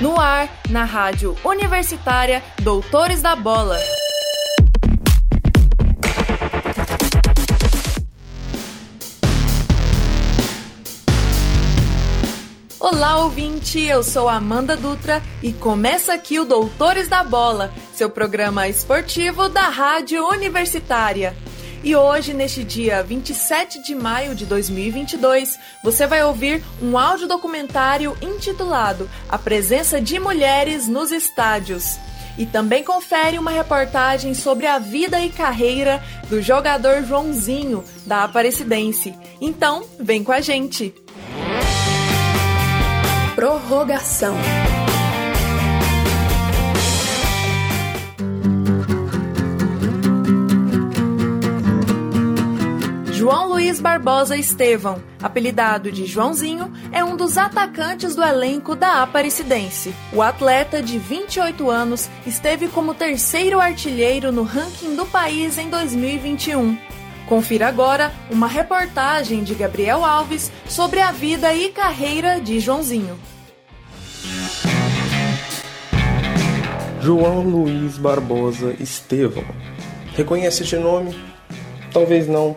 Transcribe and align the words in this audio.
No 0.00 0.16
ar, 0.20 0.48
na 0.70 0.84
rádio 0.84 1.36
universitária 1.44 2.40
Doutores 2.62 3.20
da 3.20 3.34
Bola. 3.34 3.76
Olá, 12.78 13.24
ouvinte! 13.24 13.80
Eu 13.80 14.04
sou 14.04 14.28
Amanda 14.28 14.76
Dutra 14.76 15.20
e 15.42 15.52
começa 15.52 16.14
aqui 16.14 16.38
o 16.38 16.44
Doutores 16.44 17.08
da 17.08 17.24
Bola, 17.24 17.72
seu 17.92 18.08
programa 18.08 18.68
esportivo 18.68 19.48
da 19.48 19.68
Rádio 19.68 20.24
Universitária. 20.28 21.36
E 21.82 21.94
hoje, 21.94 22.34
neste 22.34 22.64
dia 22.64 23.02
27 23.02 23.82
de 23.82 23.94
maio 23.94 24.34
de 24.34 24.44
2022, 24.46 25.58
você 25.82 26.06
vai 26.06 26.24
ouvir 26.24 26.62
um 26.82 26.98
audiodocumentário 26.98 28.16
intitulado 28.20 29.08
A 29.28 29.38
Presença 29.38 30.00
de 30.00 30.18
Mulheres 30.18 30.88
nos 30.88 31.12
Estádios. 31.12 31.96
E 32.36 32.46
também 32.46 32.84
confere 32.84 33.38
uma 33.38 33.50
reportagem 33.50 34.34
sobre 34.34 34.66
a 34.66 34.78
vida 34.78 35.20
e 35.20 35.28
carreira 35.28 36.02
do 36.28 36.40
jogador 36.40 37.02
Joãozinho, 37.04 37.84
da 38.06 38.24
Aparecidense. 38.24 39.14
Então, 39.40 39.84
vem 39.98 40.22
com 40.22 40.32
a 40.32 40.40
gente! 40.40 40.94
Prorrogação. 43.34 44.34
Luiz 53.68 53.80
Barbosa 53.80 54.34
Estevão, 54.34 55.02
apelidado 55.22 55.92
de 55.92 56.06
Joãozinho, 56.06 56.72
é 56.90 57.04
um 57.04 57.18
dos 57.18 57.36
atacantes 57.36 58.16
do 58.16 58.24
elenco 58.24 58.74
da 58.74 59.02
Aparecidense. 59.02 59.94
O 60.10 60.22
atleta 60.22 60.82
de 60.82 60.98
28 60.98 61.68
anos 61.68 62.08
esteve 62.26 62.68
como 62.68 62.94
terceiro 62.94 63.60
artilheiro 63.60 64.32
no 64.32 64.42
ranking 64.42 64.96
do 64.96 65.04
país 65.04 65.58
em 65.58 65.68
2021. 65.68 66.78
Confira 67.28 67.68
agora 67.68 68.10
uma 68.30 68.46
reportagem 68.46 69.44
de 69.44 69.54
Gabriel 69.54 70.02
Alves 70.02 70.50
sobre 70.66 71.00
a 71.00 71.12
vida 71.12 71.54
e 71.54 71.68
carreira 71.68 72.40
de 72.40 72.60
Joãozinho. 72.60 73.20
João 77.02 77.42
Luiz 77.42 77.98
Barbosa 77.98 78.74
Estevão. 78.80 79.44
Reconhece 80.16 80.62
este 80.62 80.76
nome? 80.76 81.14
Talvez 81.92 82.26
não 82.26 82.56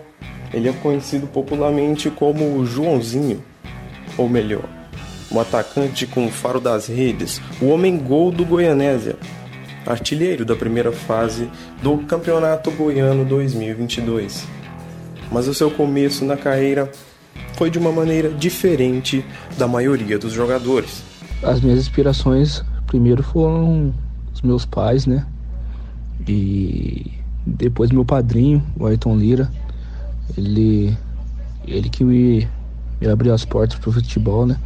ele 0.54 0.70
é 0.70 0.74
conhecido 0.74 1.28
popularmente 1.28 2.10
como 2.10 2.66
Joãozinho, 2.66 3.44
ou 4.18 4.28
melhor, 4.28 4.68
o 5.30 5.40
atacante 5.40 6.06
com 6.06 6.26
o 6.26 6.32
faro 6.32 6.60
das 6.60 6.88
redes, 6.88 7.42
o 7.62 7.68
homem-gol 7.68 8.32
do 8.32 8.46
Goianésia, 8.46 9.16
artilheiro 9.86 10.46
da 10.46 10.56
primeira 10.56 10.92
fase 10.92 11.50
do 11.82 11.98
Campeonato 12.00 12.70
Goiano 12.72 13.26
2022. 13.26 14.46
Mas 15.32 15.48
o 15.48 15.54
seu 15.54 15.72
começo 15.72 16.26
na 16.26 16.36
carreira 16.36 16.92
foi 17.54 17.70
de 17.70 17.80
uma 17.80 17.92
maneira 17.92 18.30
diferente 18.30 19.26
da 19.58 19.68
maioria 19.68 20.20
dos 20.20 20.34
jogadores. 20.34 21.04
As 21.42 21.62
minhas 21.62 21.80
inspirações 21.80 22.64
primeiro 22.86 23.24
foram 23.24 23.94
os 24.34 24.42
meus 24.42 24.66
pais, 24.66 25.06
né? 25.06 25.26
E 26.28 27.12
depois 27.46 27.90
meu 27.90 28.06
padrinho, 28.06 28.62
o 28.78 28.86
Ayrton 28.86 29.16
Lira, 29.16 29.50
ele 30.38 30.98
ele 31.66 31.90
que 31.90 32.04
me, 32.04 32.48
me 33.00 33.08
abriu 33.08 33.34
as 33.34 33.46
portas 33.46 33.78
pro 33.80 33.92
futebol, 33.92 34.46
né? 34.46 34.58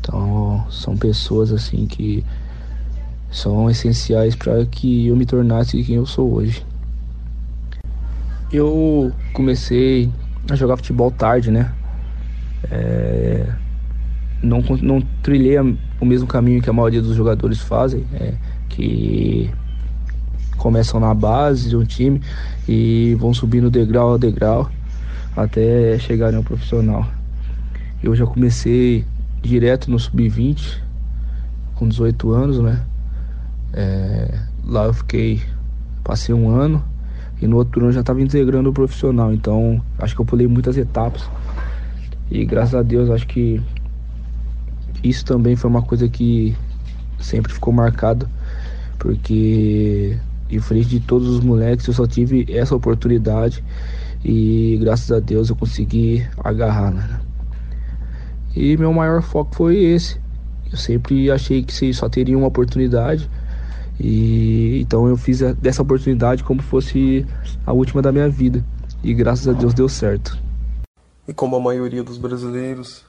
Então 0.00 0.66
são 0.70 0.96
pessoas 0.96 1.52
assim 1.52 1.86
que 1.86 2.24
são 3.30 3.70
essenciais 3.70 4.34
para 4.34 4.64
que 4.66 5.08
eu 5.08 5.16
me 5.16 5.26
tornasse 5.26 5.82
quem 5.84 5.96
eu 5.96 6.06
sou 6.06 6.32
hoje. 6.32 6.64
Eu 8.52 9.12
comecei 9.32 10.10
a 10.50 10.56
jogar 10.56 10.76
futebol 10.76 11.10
tarde, 11.10 11.50
né? 11.50 11.72
É, 12.70 13.46
não, 14.42 14.60
não 14.82 15.00
trilhei 15.22 15.58
o 16.00 16.04
mesmo 16.04 16.26
caminho 16.26 16.62
que 16.62 16.70
a 16.70 16.72
maioria 16.72 17.00
dos 17.00 17.14
jogadores 17.14 17.60
fazem, 17.60 18.04
é, 18.14 18.34
que 18.68 19.50
começam 20.56 21.00
na 21.00 21.14
base 21.14 21.68
de 21.68 21.76
um 21.76 21.84
time 21.84 22.20
e 22.68 23.16
vão 23.18 23.32
subindo 23.32 23.70
degrau 23.70 24.14
a 24.14 24.18
degrau 24.18 24.70
até 25.36 25.98
chegar 25.98 26.34
ao 26.34 26.42
profissional. 26.42 27.06
Eu 28.02 28.14
já 28.14 28.26
comecei 28.26 29.04
direto 29.42 29.90
no 29.90 29.98
sub-20, 29.98 30.80
com 31.74 31.88
18 31.88 32.32
anos, 32.32 32.58
né? 32.58 32.82
É, 33.72 34.38
lá 34.64 34.84
eu 34.84 34.92
fiquei, 34.92 35.40
passei 36.02 36.34
um 36.34 36.50
ano 36.50 36.84
e 37.40 37.46
no 37.46 37.56
outro 37.56 37.82
ano 37.82 37.92
já 37.92 38.00
estava 38.00 38.20
integrando 38.20 38.70
o 38.70 38.72
profissional, 38.72 39.32
então 39.32 39.80
acho 39.98 40.14
que 40.14 40.20
eu 40.20 40.24
pulei 40.24 40.46
muitas 40.46 40.76
etapas. 40.76 41.28
E 42.30 42.44
graças 42.44 42.74
a 42.74 42.82
Deus 42.82 43.10
acho 43.10 43.26
que 43.26 43.60
isso 45.02 45.24
também 45.24 45.56
foi 45.56 45.70
uma 45.70 45.82
coisa 45.82 46.08
que 46.08 46.54
sempre 47.18 47.52
ficou 47.52 47.72
marcado, 47.72 48.28
porque 48.98 50.18
em 50.50 50.58
frente 50.58 50.88
de 50.88 51.00
todos 51.00 51.28
os 51.28 51.40
moleques 51.40 51.86
eu 51.86 51.94
só 51.94 52.06
tive 52.06 52.46
essa 52.48 52.74
oportunidade 52.74 53.64
e 54.24 54.78
graças 54.80 55.10
a 55.10 55.18
Deus 55.18 55.48
eu 55.48 55.56
consegui 55.56 56.26
agarrar, 56.38 56.90
né? 56.90 57.20
E 58.54 58.76
meu 58.76 58.92
maior 58.92 59.22
foco 59.22 59.54
foi 59.54 59.76
esse. 59.76 60.20
Eu 60.70 60.76
sempre 60.76 61.30
achei 61.30 61.62
que 61.62 61.92
só 61.92 62.08
teria 62.08 62.36
uma 62.36 62.48
oportunidade. 62.48 63.30
E 63.98 64.80
então 64.80 65.06
eu 65.08 65.16
fiz 65.16 65.40
dessa 65.56 65.82
oportunidade 65.82 66.44
como 66.44 66.62
fosse 66.62 67.26
a 67.66 67.72
última 67.72 68.02
da 68.02 68.12
minha 68.12 68.28
vida. 68.28 68.64
E 69.02 69.14
graças 69.14 69.48
a 69.48 69.52
Deus 69.52 69.72
deu 69.72 69.88
certo. 69.88 70.38
E 71.26 71.32
como 71.32 71.56
a 71.56 71.60
maioria 71.60 72.02
dos 72.02 72.18
brasileiros, 72.18 73.04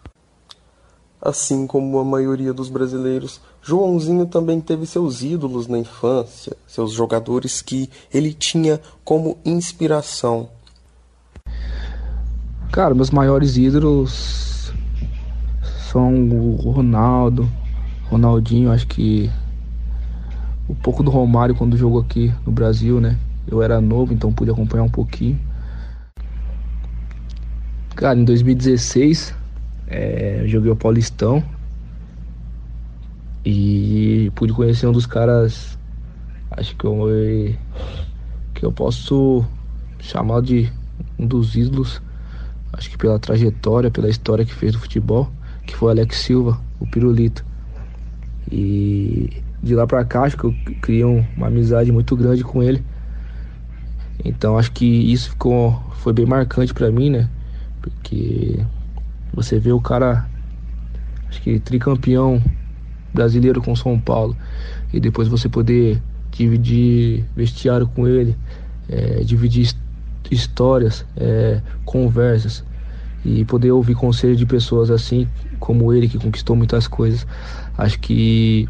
assim 1.21 1.67
como 1.67 1.99
a 1.99 2.05
maioria 2.05 2.53
dos 2.53 2.69
brasileiros, 2.69 3.41
Joãozinho 3.61 4.25
também 4.25 4.61
teve 4.61 4.85
seus 4.85 5.21
ídolos 5.21 5.67
na 5.67 5.77
infância, 5.77 6.55
seus 6.67 6.93
jogadores 6.93 7.61
que 7.61 7.89
ele 8.13 8.33
tinha 8.33 8.79
como 9.03 9.37
inspiração. 9.43 10.49
Cara, 12.71 12.95
meus 12.95 13.11
maiores 13.11 13.57
ídolos 13.57 14.71
são 15.91 16.29
o 16.29 16.55
Ronaldo, 16.55 17.45
Ronaldinho, 18.05 18.71
acho 18.71 18.87
que 18.87 19.29
um 20.69 20.75
pouco 20.75 21.03
do 21.03 21.11
Romário 21.11 21.53
quando 21.53 21.75
jogou 21.75 21.99
aqui 21.99 22.33
no 22.45 22.51
Brasil, 22.53 23.01
né? 23.01 23.17
Eu 23.45 23.61
era 23.61 23.81
novo, 23.81 24.13
então 24.13 24.31
pude 24.31 24.51
acompanhar 24.51 24.83
um 24.83 24.89
pouquinho. 24.89 25.37
Cara, 27.93 28.17
em 28.17 28.23
2016 28.23 29.35
é, 29.87 30.39
eu 30.39 30.47
joguei 30.47 30.71
o 30.71 30.75
Paulistão 30.77 31.43
e 33.43 34.31
pude 34.33 34.53
conhecer 34.53 34.87
um 34.87 34.93
dos 34.93 35.05
caras, 35.05 35.77
acho 36.51 36.73
que 36.77 36.85
eu, 36.85 37.05
que 38.53 38.65
eu 38.65 38.71
posso 38.71 39.43
chamar 39.99 40.41
de 40.41 40.71
um 41.19 41.27
dos 41.27 41.57
ídolos 41.57 42.01
acho 42.73 42.89
que 42.89 42.97
pela 42.97 43.19
trajetória, 43.19 43.91
pela 43.91 44.09
história 44.09 44.45
que 44.45 44.53
fez 44.53 44.73
do 44.73 44.79
futebol, 44.79 45.31
que 45.65 45.75
foi 45.75 45.91
Alex 45.91 46.17
Silva, 46.17 46.59
o 46.79 46.87
Pirulito. 46.87 47.45
E 48.51 49.29
de 49.61 49.75
lá 49.75 49.85
pra 49.85 50.03
cá, 50.03 50.23
acho 50.23 50.37
que 50.37 50.43
eu 50.43 50.55
criei 50.81 51.03
uma 51.03 51.47
amizade 51.47 51.91
muito 51.91 52.15
grande 52.15 52.43
com 52.43 52.63
ele. 52.63 52.83
Então 54.23 54.57
acho 54.57 54.71
que 54.71 54.85
isso 54.85 55.31
ficou, 55.31 55.81
foi 55.97 56.13
bem 56.13 56.25
marcante 56.25 56.73
para 56.73 56.91
mim, 56.91 57.09
né? 57.09 57.29
Porque 57.81 58.59
você 59.33 59.59
vê 59.59 59.71
o 59.71 59.81
cara, 59.81 60.29
acho 61.27 61.41
que 61.41 61.59
tricampeão 61.59 62.41
brasileiro 63.13 63.61
com 63.61 63.75
São 63.75 63.99
Paulo, 63.99 64.37
e 64.93 64.99
depois 64.99 65.27
você 65.27 65.49
poder 65.49 66.01
dividir 66.31 67.25
vestiário 67.35 67.87
com 67.87 68.07
ele, 68.07 68.35
é, 68.87 69.23
dividir 69.23 69.73
histórias, 70.29 71.05
é, 71.15 71.61
conversas 71.85 72.63
e 73.23 73.45
poder 73.45 73.71
ouvir 73.71 73.95
conselhos 73.95 74.37
de 74.37 74.45
pessoas 74.45 74.89
assim 74.89 75.27
como 75.59 75.93
ele 75.93 76.07
que 76.07 76.17
conquistou 76.17 76.55
muitas 76.55 76.87
coisas. 76.87 77.25
Acho 77.77 77.99
que 77.99 78.67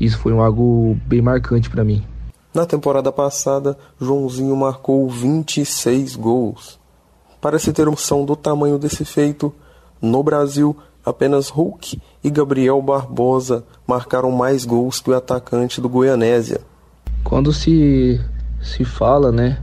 isso 0.00 0.18
foi 0.18 0.32
um 0.32 0.40
algo 0.40 0.98
bem 1.06 1.22
marcante 1.22 1.70
para 1.70 1.84
mim. 1.84 2.04
Na 2.52 2.66
temporada 2.66 3.10
passada, 3.10 3.78
Joãozinho 4.00 4.54
marcou 4.56 5.08
26 5.08 6.16
gols. 6.16 6.78
Para 7.40 7.58
se 7.58 7.72
ter 7.72 7.86
noção 7.86 8.24
do 8.24 8.36
tamanho 8.36 8.78
desse 8.78 9.04
feito, 9.04 9.52
no 10.00 10.22
Brasil, 10.22 10.76
apenas 11.04 11.48
Hulk 11.48 12.00
e 12.22 12.30
Gabriel 12.30 12.80
Barbosa 12.82 13.64
marcaram 13.86 14.30
mais 14.30 14.64
gols 14.64 15.00
que 15.00 15.10
o 15.10 15.16
atacante 15.16 15.80
do 15.80 15.88
Goianésia. 15.88 16.60
Quando 17.24 17.52
se 17.52 18.20
se 18.60 18.84
fala, 18.84 19.32
né, 19.32 19.60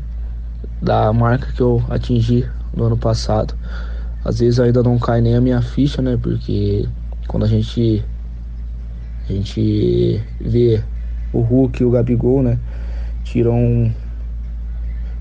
da 0.81 1.11
marca 1.13 1.51
que 1.53 1.61
eu 1.61 1.83
atingi 1.89 2.49
no 2.73 2.85
ano 2.85 2.97
passado. 2.97 3.55
Às 4.23 4.39
vezes 4.39 4.59
ainda 4.59 4.83
não 4.83 4.99
cai 4.99 5.21
nem 5.21 5.35
a 5.35 5.41
minha 5.41 5.61
ficha, 5.61 6.01
né? 6.01 6.17
Porque 6.21 6.87
quando 7.27 7.45
a 7.45 7.47
gente 7.47 8.03
A 9.29 9.33
gente 9.33 10.23
vê 10.39 10.83
o 11.31 11.41
Hulk 11.41 11.81
e 11.81 11.85
o 11.85 11.91
Gabigol, 11.91 12.41
né? 12.43 12.59
Tiram. 13.23 13.93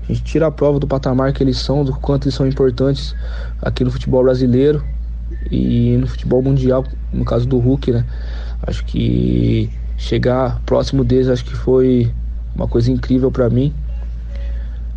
A 0.03 0.07
gente 0.07 0.23
tira 0.23 0.47
a 0.47 0.51
prova 0.51 0.79
do 0.79 0.87
patamar 0.87 1.31
que 1.33 1.43
eles 1.43 1.57
são, 1.59 1.83
do 1.85 1.93
quanto 1.93 2.25
eles 2.25 2.33
são 2.35 2.47
importantes 2.47 3.15
aqui 3.61 3.83
no 3.83 3.91
futebol 3.91 4.23
brasileiro 4.23 4.83
e 5.51 5.95
no 5.97 6.07
futebol 6.07 6.41
mundial, 6.41 6.83
no 7.13 7.23
caso 7.23 7.47
do 7.47 7.59
Hulk, 7.59 7.91
né? 7.91 8.05
Acho 8.63 8.83
que 8.85 9.71
chegar 9.97 10.61
próximo 10.65 11.03
deles 11.03 11.27
acho 11.27 11.45
que 11.45 11.55
foi 11.55 12.15
uma 12.55 12.67
coisa 12.67 12.91
incrível 12.91 13.31
para 13.31 13.49
mim. 13.49 13.73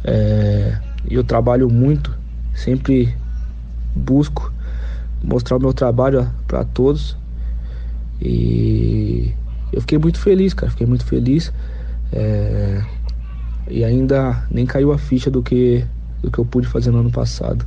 É, 0.04 0.78
eu 1.08 1.22
trabalho 1.22 1.68
muito, 1.70 2.16
sempre 2.54 3.14
busco 3.94 4.52
mostrar 5.22 5.56
o 5.56 5.60
meu 5.60 5.72
trabalho 5.72 6.28
para 6.46 6.64
todos. 6.64 7.16
E 8.20 9.32
eu 9.72 9.80
fiquei 9.80 9.98
muito 9.98 10.18
feliz, 10.18 10.54
cara, 10.54 10.70
fiquei 10.70 10.86
muito 10.86 11.04
feliz. 11.04 11.52
É, 12.12 12.82
e 13.68 13.84
ainda 13.84 14.46
nem 14.50 14.66
caiu 14.66 14.92
a 14.92 14.98
ficha 14.98 15.30
do 15.30 15.42
que, 15.42 15.84
do 16.20 16.30
que 16.30 16.38
eu 16.38 16.44
pude 16.44 16.66
fazer 16.66 16.90
no 16.90 16.98
ano 16.98 17.10
passado. 17.10 17.64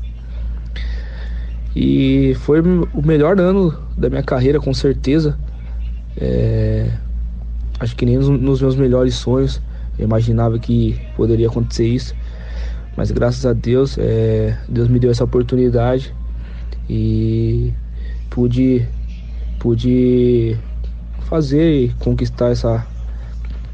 E 1.76 2.34
foi 2.40 2.62
o 2.62 3.02
melhor 3.06 3.40
ano 3.40 3.78
da 3.98 4.10
minha 4.10 4.24
carreira, 4.24 4.60
com 4.60 4.74
certeza. 4.74 5.38
É, 6.16 6.90
acho 7.80 7.96
que 7.96 8.06
nem 8.06 8.18
nos, 8.18 8.30
nos 8.30 8.62
meus 8.62 8.76
melhores 8.76 9.16
sonhos 9.16 9.62
eu 9.98 10.06
imaginava 10.06 10.58
que 10.58 11.00
poderia 11.16 11.48
acontecer 11.48 11.88
isso. 11.88 12.16
Mas 12.96 13.12
graças 13.12 13.46
a 13.46 13.54
Deus, 13.54 13.98
é, 13.98 14.58
Deus 14.70 14.88
me 14.88 15.00
deu 15.00 15.12
essa 15.12 15.24
oportunidade 15.24 16.14
e 16.90 17.74
pude, 18.30 18.88
pude 19.60 20.58
fazer 21.28 21.84
e 21.84 21.90
conquistar 22.00 22.52
essa, 22.52 22.86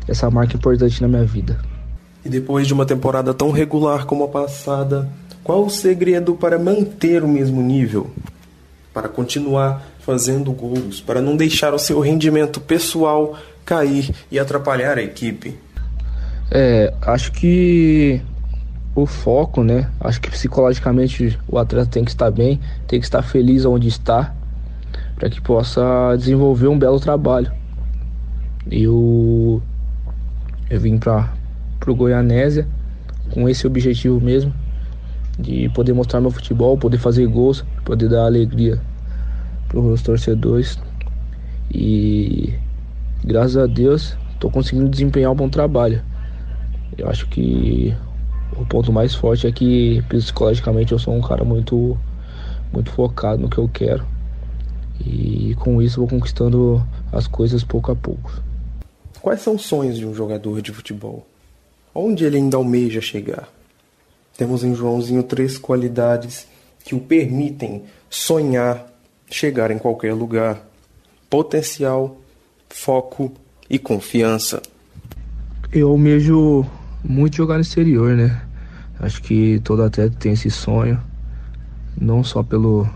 essa 0.07 0.29
marca 0.29 0.55
importante 0.55 1.01
na 1.01 1.07
minha 1.07 1.23
vida. 1.23 1.59
E 2.25 2.29
depois 2.29 2.67
de 2.67 2.73
uma 2.73 2.85
temporada 2.85 3.33
tão 3.33 3.51
regular 3.51 4.05
como 4.05 4.23
a 4.23 4.27
passada, 4.27 5.09
qual 5.43 5.65
o 5.65 5.69
segredo 5.69 6.35
para 6.35 6.57
manter 6.57 7.23
o 7.23 7.27
mesmo 7.27 7.61
nível? 7.61 8.09
Para 8.93 9.07
continuar 9.07 9.87
fazendo 9.99 10.51
gols, 10.51 10.99
para 11.01 11.21
não 11.21 11.35
deixar 11.35 11.73
o 11.73 11.79
seu 11.79 11.99
rendimento 11.99 12.59
pessoal 12.59 13.37
cair 13.65 14.13
e 14.31 14.39
atrapalhar 14.39 14.97
a 14.97 15.01
equipe? 15.01 15.57
É, 16.49 16.93
acho 17.01 17.31
que 17.31 18.21
o 18.93 19.05
foco, 19.05 19.63
né? 19.63 19.89
Acho 19.99 20.19
que 20.19 20.29
psicologicamente 20.29 21.39
o 21.47 21.57
atleta 21.57 21.89
tem 21.89 22.03
que 22.03 22.11
estar 22.11 22.29
bem, 22.29 22.59
tem 22.87 22.99
que 22.99 23.05
estar 23.05 23.21
feliz 23.21 23.65
onde 23.65 23.87
está, 23.87 24.33
para 25.15 25.29
que 25.29 25.39
possa 25.39 26.15
desenvolver 26.17 26.67
um 26.67 26.77
belo 26.77 26.99
trabalho. 26.99 27.51
Eu, 28.69 29.61
eu 30.69 30.79
vim 30.79 30.97
para 30.97 31.29
o 31.87 31.95
Goianésia 31.95 32.67
com 33.31 33.47
esse 33.47 33.65
objetivo 33.65 34.19
mesmo, 34.19 34.53
de 35.39 35.69
poder 35.69 35.93
mostrar 35.93 36.19
meu 36.19 36.31
futebol, 36.31 36.77
poder 36.77 36.97
fazer 36.97 37.25
gols, 37.27 37.65
poder 37.85 38.09
dar 38.09 38.25
alegria 38.25 38.79
para 39.67 39.79
os 39.79 40.01
torcedores. 40.01 40.77
E 41.73 42.53
graças 43.23 43.55
a 43.55 43.65
Deus 43.65 44.17
estou 44.33 44.51
conseguindo 44.51 44.89
desempenhar 44.89 45.31
um 45.31 45.35
bom 45.35 45.47
trabalho. 45.47 46.01
Eu 46.97 47.09
acho 47.09 47.27
que 47.27 47.95
o 48.57 48.65
ponto 48.65 48.91
mais 48.91 49.15
forte 49.15 49.47
é 49.47 49.51
que 49.51 50.01
psicologicamente 50.09 50.91
eu 50.91 50.99
sou 50.99 51.13
um 51.13 51.21
cara 51.21 51.43
muito 51.43 51.97
muito 52.71 52.91
focado 52.91 53.41
no 53.41 53.49
que 53.49 53.57
eu 53.57 53.69
quero. 53.71 54.05
E 55.05 55.55
com 55.59 55.81
isso 55.81 55.99
vou 55.99 56.07
conquistando 56.07 56.85
as 57.11 57.27
coisas 57.27 57.63
pouco 57.63 57.91
a 57.91 57.95
pouco. 57.95 58.41
Quais 59.21 59.41
são 59.41 59.55
os 59.55 59.63
sonhos 59.63 59.97
de 59.97 60.05
um 60.05 60.13
jogador 60.13 60.61
de 60.61 60.71
futebol? 60.71 61.27
Onde 61.93 62.23
ele 62.23 62.37
ainda 62.37 62.57
almeja 62.57 63.01
chegar? 63.01 63.49
Temos 64.37 64.63
em 64.63 64.73
Joãozinho 64.73 65.23
três 65.23 65.57
qualidades 65.57 66.47
que 66.83 66.95
o 66.95 66.99
permitem 66.99 67.83
sonhar, 68.09 68.87
chegar 69.29 69.69
em 69.71 69.77
qualquer 69.77 70.13
lugar: 70.13 70.65
potencial, 71.29 72.17
foco 72.69 73.31
e 73.69 73.77
confiança. 73.77 74.61
Eu 75.71 75.89
almejo 75.89 76.65
muito 77.03 77.37
jogar 77.37 77.55
no 77.55 77.61
exterior, 77.61 78.15
né? 78.15 78.41
Acho 78.99 79.21
que 79.21 79.59
todo 79.61 79.83
atleta 79.83 80.15
tem 80.19 80.33
esse 80.33 80.49
sonho, 80.51 81.01
não 81.99 82.23
só 82.23 82.43
pelo, 82.43 82.87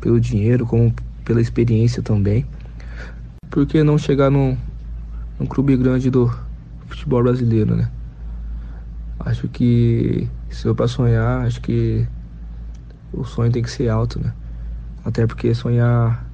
pelo 0.00 0.20
dinheiro, 0.20 0.66
como 0.66 0.94
pela 1.24 1.40
experiência 1.40 2.02
também. 2.02 2.46
Por 3.50 3.66
que 3.66 3.82
não 3.82 3.96
chegar 3.96 4.30
num, 4.30 4.56
num 5.38 5.46
clube 5.46 5.76
grande 5.76 6.10
do 6.10 6.30
futebol 6.86 7.22
brasileiro, 7.22 7.74
né? 7.74 7.90
Acho 9.20 9.48
que 9.48 10.28
se 10.50 10.66
eu 10.66 10.74
para 10.74 10.88
sonhar, 10.88 11.46
acho 11.46 11.60
que 11.60 12.06
o 13.12 13.24
sonho 13.24 13.50
tem 13.50 13.62
que 13.62 13.70
ser 13.70 13.88
alto, 13.88 14.20
né? 14.20 14.32
Até 15.04 15.26
porque 15.26 15.54
sonhar 15.54 16.26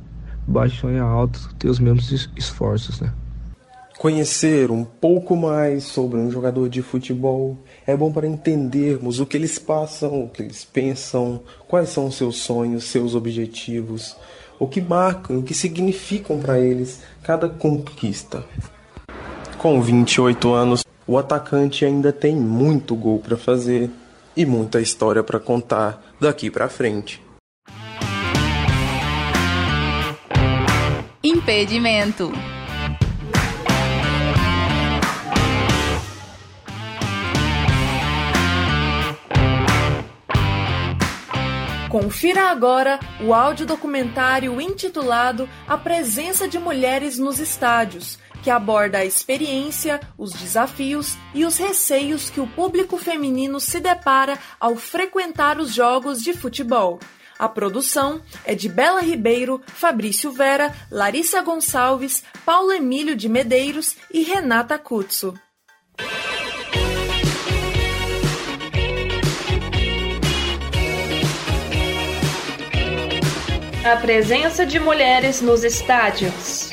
baixo, 0.47 0.81
sonhar 0.81 1.07
alto, 1.07 1.55
ter 1.59 1.69
os 1.69 1.79
mesmos 1.79 2.29
esforços, 2.37 3.01
né? 3.01 3.13
Conhecer 3.99 4.73
um 4.73 4.85
pouco 4.85 5.37
mais 5.37 5.85
sobre 5.85 6.19
um 6.19 6.31
jogador 6.31 6.69
de 6.69 6.83
futebol 6.83 7.57
é 7.87 7.97
bom 7.97 8.13
para 8.13 8.27
entendermos 8.27 9.21
o 9.21 9.27
que 9.27 9.37
eles 9.37 9.59
passam, 9.59 10.25
o 10.25 10.29
que 10.29 10.43
eles 10.43 10.65
pensam, 10.65 11.41
quais 11.69 11.91
são 11.91 12.07
os 12.07 12.17
seus 12.17 12.37
sonhos, 12.37 12.85
seus 12.85 13.15
objetivos, 13.15 14.17
o 14.59 14.67
que 14.67 14.81
marcam, 14.81 15.39
o 15.39 15.43
que 15.43 15.55
significam 15.55 16.41
para 16.41 16.59
eles 16.59 17.03
cada 17.23 17.49
conquista. 17.49 18.45
Com 19.59 19.81
28 19.81 20.53
anos, 20.53 20.85
o 21.07 21.17
atacante 21.17 21.85
ainda 21.85 22.13
tem 22.13 22.35
muito 22.35 22.97
gol 22.97 23.21
para 23.21 23.37
fazer 23.37 23.89
e 24.37 24.45
muita 24.45 24.81
história 24.81 25.23
para 25.23 25.39
contar 25.39 26.03
daqui 26.21 26.51
para 26.51 26.69
frente. 26.69 27.23
Impedimento. 31.23 32.33
Confira 41.95 42.51
agora 42.51 42.99
o 43.21 43.33
audiodocumentário 43.33 44.61
intitulado 44.61 45.49
A 45.65 45.79
Presença 45.79 46.49
de 46.49 46.59
Mulheres 46.59 47.21
nos 47.21 47.39
Estádios, 47.39 48.19
que 48.43 48.51
aborda 48.51 48.99
a 48.99 49.05
experiência, 49.05 50.01
os 50.19 50.33
desafios 50.33 51.15
e 51.33 51.45
os 51.45 51.57
receios 51.57 52.29
que 52.31 52.41
o 52.41 52.49
público 52.49 52.99
feminino 52.99 53.61
se 53.61 53.79
depara 53.79 54.37
ao 54.59 54.75
frequentar 54.75 55.61
os 55.61 55.73
jogos 55.73 56.21
de 56.21 56.33
futebol. 56.33 56.99
A 57.39 57.49
produção 57.49 58.21
é 58.45 58.57
de 58.57 58.69
Bela 58.69 59.01
Ribeiro, 59.01 59.63
Fabrício 59.65 60.33
Vera, 60.33 60.75
Larissa 60.91 61.43
Gonçalves, 61.43 62.25
Paulo 62.45 62.73
Emílio 62.73 63.15
de 63.15 63.29
Medeiros 63.29 63.95
e 64.13 64.25
Renata 64.25 64.77
Cutso. 64.77 65.33
A 73.85 73.97
presença 73.97 74.65
de 74.65 74.81
mulheres 74.81 75.43
nos 75.43 75.63
estádios. 75.63 76.71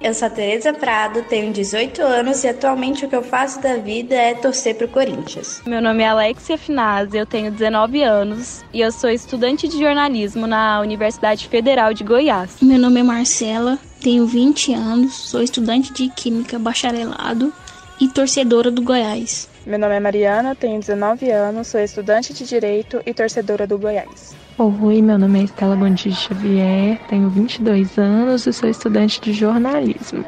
Eu 0.00 0.14
sou 0.14 0.26
a 0.26 0.30
Tereza 0.30 0.72
Prado, 0.72 1.22
tenho 1.24 1.52
18 1.52 2.00
anos 2.00 2.42
e 2.44 2.48
atualmente 2.48 3.04
o 3.04 3.10
que 3.10 3.14
eu 3.14 3.22
faço 3.22 3.60
da 3.60 3.76
vida 3.76 4.14
é 4.14 4.32
torcer 4.32 4.74
pro 4.74 4.88
Corinthians. 4.88 5.60
Meu 5.66 5.82
nome 5.82 6.02
é 6.02 6.08
Alexia 6.08 6.56
Finazzi, 6.56 7.18
eu 7.18 7.26
tenho 7.26 7.50
19 7.50 8.02
anos 8.02 8.64
e 8.72 8.80
eu 8.80 8.90
sou 8.90 9.10
estudante 9.10 9.68
de 9.68 9.78
jornalismo 9.78 10.46
na 10.46 10.80
Universidade 10.80 11.46
Federal 11.46 11.92
de 11.92 12.04
Goiás. 12.04 12.56
Meu 12.62 12.78
nome 12.78 13.00
é 13.00 13.02
Marcela, 13.02 13.78
tenho 14.02 14.24
20 14.24 14.72
anos, 14.72 15.14
sou 15.14 15.42
estudante 15.42 15.92
de 15.92 16.08
Química 16.08 16.58
bacharelado 16.58 17.52
e 18.00 18.08
torcedora 18.08 18.70
do 18.70 18.80
Goiás. 18.80 19.49
Meu 19.66 19.78
nome 19.78 19.94
é 19.94 20.00
Mariana, 20.00 20.54
tenho 20.54 20.80
19 20.80 21.30
anos, 21.30 21.68
sou 21.68 21.78
estudante 21.80 22.32
de 22.32 22.46
Direito 22.46 23.02
e 23.04 23.12
torcedora 23.12 23.66
do 23.66 23.78
Goiás. 23.78 24.34
Oi, 24.56 25.02
meu 25.02 25.18
nome 25.18 25.40
é 25.40 25.42
Estela 25.44 25.76
Gondim 25.76 26.12
Xavier, 26.12 26.98
tenho 27.08 27.28
22 27.28 27.98
anos 27.98 28.46
e 28.46 28.54
sou 28.54 28.70
estudante 28.70 29.20
de 29.20 29.34
jornalismo. 29.34 30.24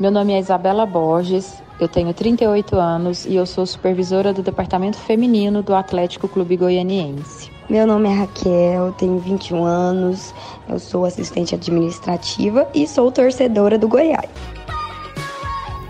Meu 0.00 0.10
nome 0.10 0.32
é 0.32 0.38
Isabela 0.38 0.86
Borges, 0.86 1.62
eu 1.78 1.88
tenho 1.88 2.14
38 2.14 2.74
anos 2.76 3.26
e 3.26 3.36
eu 3.36 3.44
sou 3.44 3.66
supervisora 3.66 4.32
do 4.32 4.42
Departamento 4.42 4.96
Feminino 4.96 5.62
do 5.62 5.74
Atlético 5.74 6.26
Clube 6.26 6.56
Goianiense. 6.56 7.51
Meu 7.72 7.86
nome 7.86 8.06
é 8.06 8.12
Raquel, 8.12 8.92
tenho 8.98 9.18
21 9.18 9.64
anos, 9.64 10.34
eu 10.68 10.78
sou 10.78 11.06
assistente 11.06 11.54
administrativa 11.54 12.68
e 12.74 12.86
sou 12.86 13.10
torcedora 13.10 13.78
do 13.78 13.88
Goiás. 13.88 14.28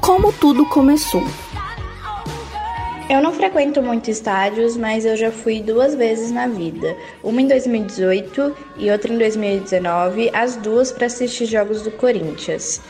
Como 0.01 0.33
tudo 0.33 0.65
começou? 0.67 1.25
Eu 3.11 3.21
não 3.21 3.33
frequento 3.33 3.83
muito 3.83 4.13
estádios, 4.13 4.77
mas 4.77 5.05
eu 5.05 5.17
já 5.17 5.33
fui 5.33 5.61
duas 5.61 5.97
vezes 5.97 6.31
na 6.31 6.47
vida. 6.47 6.97
Uma 7.21 7.43
em 7.43 7.49
2018 7.49 8.55
e 8.77 8.89
outra 8.89 9.13
em 9.13 9.19
2019, 9.19 10.31
as 10.33 10.55
duas 10.55 10.93
para 10.93 11.07
assistir 11.07 11.47
jogos 11.47 11.83
do 11.83 11.91
Corinthians. 11.91 12.81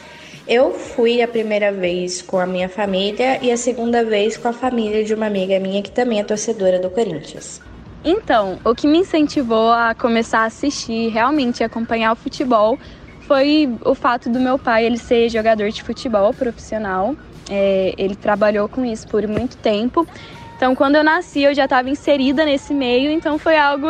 Eu 0.47 0.75
fui 0.75 1.23
a 1.23 1.29
primeira 1.29 1.73
vez 1.73 2.21
com 2.21 2.39
a 2.39 2.45
minha 2.45 2.69
família 2.69 3.39
e 3.41 3.51
a 3.51 3.57
segunda 3.57 4.05
vez 4.05 4.37
com 4.37 4.49
a 4.49 4.53
família 4.53 5.03
de 5.03 5.15
uma 5.15 5.25
amiga 5.25 5.59
minha 5.59 5.81
que 5.81 5.91
também 5.91 6.21
é 6.21 6.25
torcedora 6.25 6.79
do 6.79 6.91
Corinthians. 6.91 7.72
Então, 8.05 8.59
o 8.65 8.75
que 8.75 8.87
me 8.87 8.99
incentivou 8.99 9.71
a 9.73 9.95
começar 9.95 10.41
a 10.41 10.45
assistir, 10.47 11.09
realmente 11.09 11.63
acompanhar 11.63 12.13
o 12.13 12.17
futebol, 12.17 12.79
foi 13.27 13.73
o 13.85 13.95
fato 13.95 14.29
do 14.29 14.41
meu 14.41 14.59
pai 14.59 14.85
ele 14.85 14.99
ser 14.99 15.29
jogador 15.29 15.71
de 15.71 15.83
futebol 15.83 16.35
profissional 16.35 17.15
é, 17.51 17.95
ele 17.99 18.15
trabalhou 18.15 18.69
com 18.69 18.85
isso 18.85 19.07
por 19.09 19.27
muito 19.27 19.57
tempo. 19.57 20.07
Então, 20.57 20.75
quando 20.75 20.97
eu 20.97 21.05
nasci, 21.05 21.43
eu 21.43 21.55
já 21.55 21.65
estava 21.65 21.91
inserida 21.91 22.45
nesse 22.45 22.73
meio, 22.73 23.11
então 23.11 23.39
foi 23.39 23.57
algo 23.57 23.89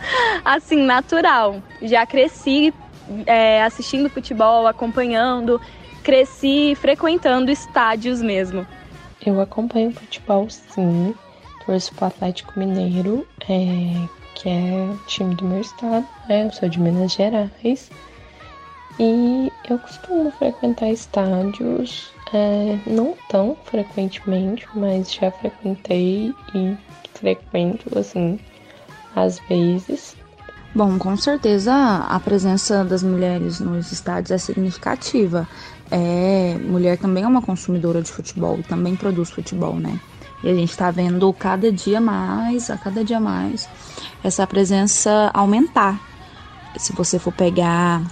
assim 0.44 0.82
natural. 0.82 1.62
Já 1.82 2.06
cresci 2.06 2.72
é, 3.26 3.62
assistindo 3.62 4.08
futebol, 4.08 4.66
acompanhando, 4.66 5.60
cresci 6.02 6.74
frequentando 6.76 7.50
estádios 7.50 8.22
mesmo. 8.22 8.66
Eu 9.24 9.40
acompanho 9.40 9.92
futebol, 9.92 10.48
sim. 10.48 11.14
Torço 11.66 11.94
para 11.94 12.04
o 12.04 12.08
Atlético 12.08 12.58
Mineiro, 12.58 13.26
é, 13.48 14.08
que 14.34 14.48
é 14.48 14.90
o 14.92 14.96
time 15.06 15.34
do 15.34 15.44
meu 15.44 15.60
estado. 15.60 16.06
Né? 16.28 16.46
Eu 16.46 16.52
sou 16.52 16.68
de 16.68 16.80
Minas 16.80 17.12
Gerais. 17.12 17.90
E 18.98 19.52
eu 19.68 19.78
costumo 19.78 20.30
frequentar 20.32 20.90
estádios 20.90 22.12
é, 22.32 22.78
não 22.86 23.14
tão 23.28 23.56
frequentemente, 23.64 24.66
mas 24.74 25.12
já 25.12 25.30
frequentei 25.30 26.34
e 26.54 26.76
frequento, 27.14 27.98
assim, 27.98 28.38
às 29.16 29.38
vezes. 29.48 30.16
Bom, 30.74 30.98
com 30.98 31.16
certeza 31.16 31.72
a 31.72 32.18
presença 32.20 32.84
das 32.84 33.02
mulheres 33.02 33.60
nos 33.60 33.92
estádios 33.92 34.32
é 34.32 34.38
significativa. 34.38 35.48
É, 35.90 36.56
mulher 36.60 36.98
também 36.98 37.22
é 37.22 37.26
uma 37.26 37.42
consumidora 37.42 38.02
de 38.02 38.10
futebol 38.10 38.58
e 38.58 38.62
também 38.64 38.96
produz 38.96 39.30
futebol, 39.30 39.74
né? 39.74 40.00
E 40.44 40.50
a 40.50 40.54
gente 40.54 40.70
está 40.70 40.90
vendo 40.90 41.32
cada 41.32 41.72
dia 41.72 42.02
mais, 42.02 42.68
a 42.68 42.76
cada 42.76 43.02
dia 43.02 43.18
mais, 43.18 43.66
essa 44.22 44.46
presença 44.46 45.30
aumentar. 45.32 45.98
Se 46.76 46.92
você 46.92 47.18
for 47.18 47.32
pegar 47.32 48.02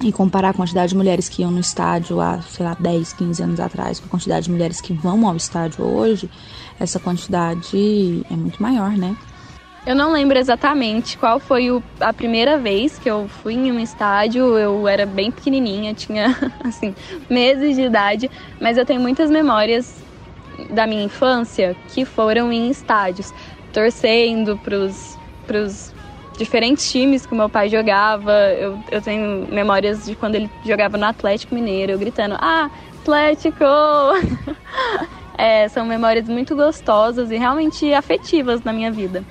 e 0.00 0.12
comparar 0.12 0.50
a 0.50 0.54
quantidade 0.54 0.90
de 0.90 0.96
mulheres 0.96 1.28
que 1.28 1.42
iam 1.42 1.50
no 1.50 1.58
estádio 1.58 2.20
há, 2.20 2.40
sei 2.42 2.64
lá, 2.64 2.76
10, 2.78 3.12
15 3.12 3.42
anos 3.42 3.58
atrás 3.58 3.98
com 3.98 4.06
a 4.06 4.08
quantidade 4.08 4.44
de 4.44 4.52
mulheres 4.52 4.80
que 4.80 4.92
vão 4.92 5.26
ao 5.26 5.34
estádio 5.34 5.84
hoje, 5.84 6.30
essa 6.78 7.00
quantidade 7.00 8.24
é 8.30 8.36
muito 8.36 8.62
maior, 8.62 8.92
né? 8.92 9.16
Eu 9.84 9.96
não 9.96 10.12
lembro 10.12 10.38
exatamente 10.38 11.18
qual 11.18 11.40
foi 11.40 11.72
o, 11.72 11.82
a 11.98 12.12
primeira 12.12 12.56
vez 12.56 12.98
que 12.98 13.10
eu 13.10 13.26
fui 13.26 13.54
em 13.54 13.72
um 13.72 13.80
estádio. 13.80 14.58
Eu 14.58 14.86
era 14.86 15.06
bem 15.06 15.30
pequenininha, 15.32 15.94
tinha 15.94 16.36
assim 16.62 16.94
meses 17.28 17.74
de 17.74 17.82
idade, 17.82 18.30
mas 18.60 18.76
eu 18.76 18.84
tenho 18.84 19.00
muitas 19.00 19.28
memórias 19.28 20.07
da 20.70 20.86
minha 20.86 21.04
infância 21.04 21.76
que 21.88 22.04
foram 22.04 22.52
em 22.52 22.70
estádios, 22.70 23.32
torcendo 23.72 24.56
pros, 24.58 25.18
pros 25.46 25.92
diferentes 26.36 26.90
times 26.90 27.26
que 27.26 27.34
meu 27.34 27.48
pai 27.48 27.68
jogava. 27.68 28.32
Eu, 28.52 28.78
eu 28.90 29.02
tenho 29.02 29.46
memórias 29.52 30.04
de 30.04 30.14
quando 30.14 30.36
ele 30.36 30.50
jogava 30.64 30.96
no 30.96 31.04
Atlético 31.04 31.54
Mineiro, 31.54 31.92
eu 31.92 31.98
gritando: 31.98 32.36
Ah, 32.38 32.70
Atlético! 33.00 33.64
é, 35.36 35.68
são 35.68 35.84
memórias 35.86 36.28
muito 36.28 36.54
gostosas 36.54 37.30
e 37.30 37.36
realmente 37.36 37.92
afetivas 37.92 38.62
na 38.62 38.72
minha 38.72 38.90
vida. 38.90 39.24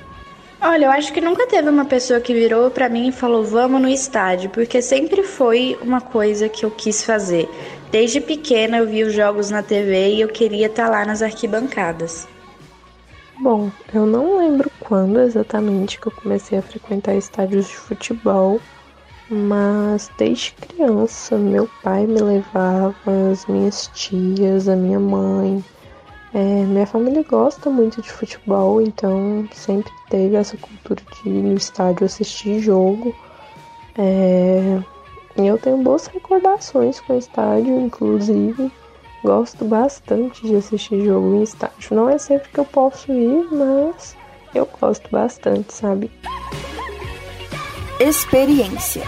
Olha, 0.59 0.85
eu 0.85 0.91
acho 0.91 1.13
que 1.13 1.21
nunca 1.21 1.45
teve 1.45 1.69
uma 1.69 1.85
pessoa 1.85 2.19
que 2.19 2.33
virou 2.33 2.71
para 2.71 2.89
mim 2.89 3.09
e 3.09 3.11
falou: 3.11 3.43
"Vamos 3.43 3.79
no 3.79 3.87
estádio", 3.87 4.49
porque 4.49 4.81
sempre 4.81 5.21
foi 5.21 5.77
uma 5.81 6.01
coisa 6.01 6.49
que 6.49 6.65
eu 6.65 6.71
quis 6.71 7.03
fazer. 7.03 7.47
Desde 7.91 8.19
pequena 8.19 8.77
eu 8.77 8.87
vi 8.87 9.03
os 9.03 9.13
jogos 9.13 9.49
na 9.49 9.63
TV 9.63 10.15
e 10.15 10.21
eu 10.21 10.27
queria 10.27 10.67
estar 10.67 10.85
tá 10.85 10.89
lá 10.89 11.05
nas 11.05 11.21
arquibancadas. 11.21 12.27
Bom, 13.39 13.71
eu 13.93 14.05
não 14.05 14.37
lembro 14.37 14.69
quando 14.79 15.19
exatamente 15.19 15.99
que 15.99 16.07
eu 16.07 16.11
comecei 16.11 16.57
a 16.57 16.61
frequentar 16.61 17.15
estádios 17.15 17.67
de 17.67 17.77
futebol, 17.77 18.59
mas 19.29 20.11
desde 20.17 20.53
criança 20.53 21.37
meu 21.37 21.69
pai 21.81 22.07
me 22.07 22.19
levava, 22.19 23.29
as 23.31 23.45
minhas 23.45 23.87
tias, 23.87 24.67
a 24.67 24.75
minha 24.75 24.99
mãe. 24.99 25.63
É, 26.33 26.65
minha 26.65 26.85
família 26.85 27.23
gosta 27.23 27.69
muito 27.69 28.01
de 28.01 28.11
futebol, 28.11 28.81
então 28.81 29.47
sempre 29.53 29.93
teve 30.09 30.35
essa 30.35 30.57
cultura 30.57 31.01
de 31.13 31.29
ir 31.29 31.43
no 31.43 31.55
estádio 31.55 32.05
assistir 32.05 32.59
jogo. 32.59 33.15
É, 33.97 34.83
eu 35.45 35.57
tenho 35.57 35.77
boas 35.77 36.07
recordações 36.07 36.99
com 36.99 37.13
o 37.13 37.19
estádio, 37.19 37.79
inclusive. 37.79 38.71
Gosto 39.23 39.65
bastante 39.65 40.45
de 40.45 40.55
assistir 40.55 41.03
jogo 41.03 41.35
em 41.35 41.43
estádio. 41.43 41.95
Não 41.95 42.09
é 42.09 42.17
sempre 42.17 42.49
que 42.49 42.59
eu 42.59 42.65
posso 42.65 43.11
ir, 43.11 43.47
mas 43.51 44.15
eu 44.55 44.67
gosto 44.79 45.09
bastante, 45.11 45.73
sabe? 45.73 46.11
Experiência. 47.99 49.03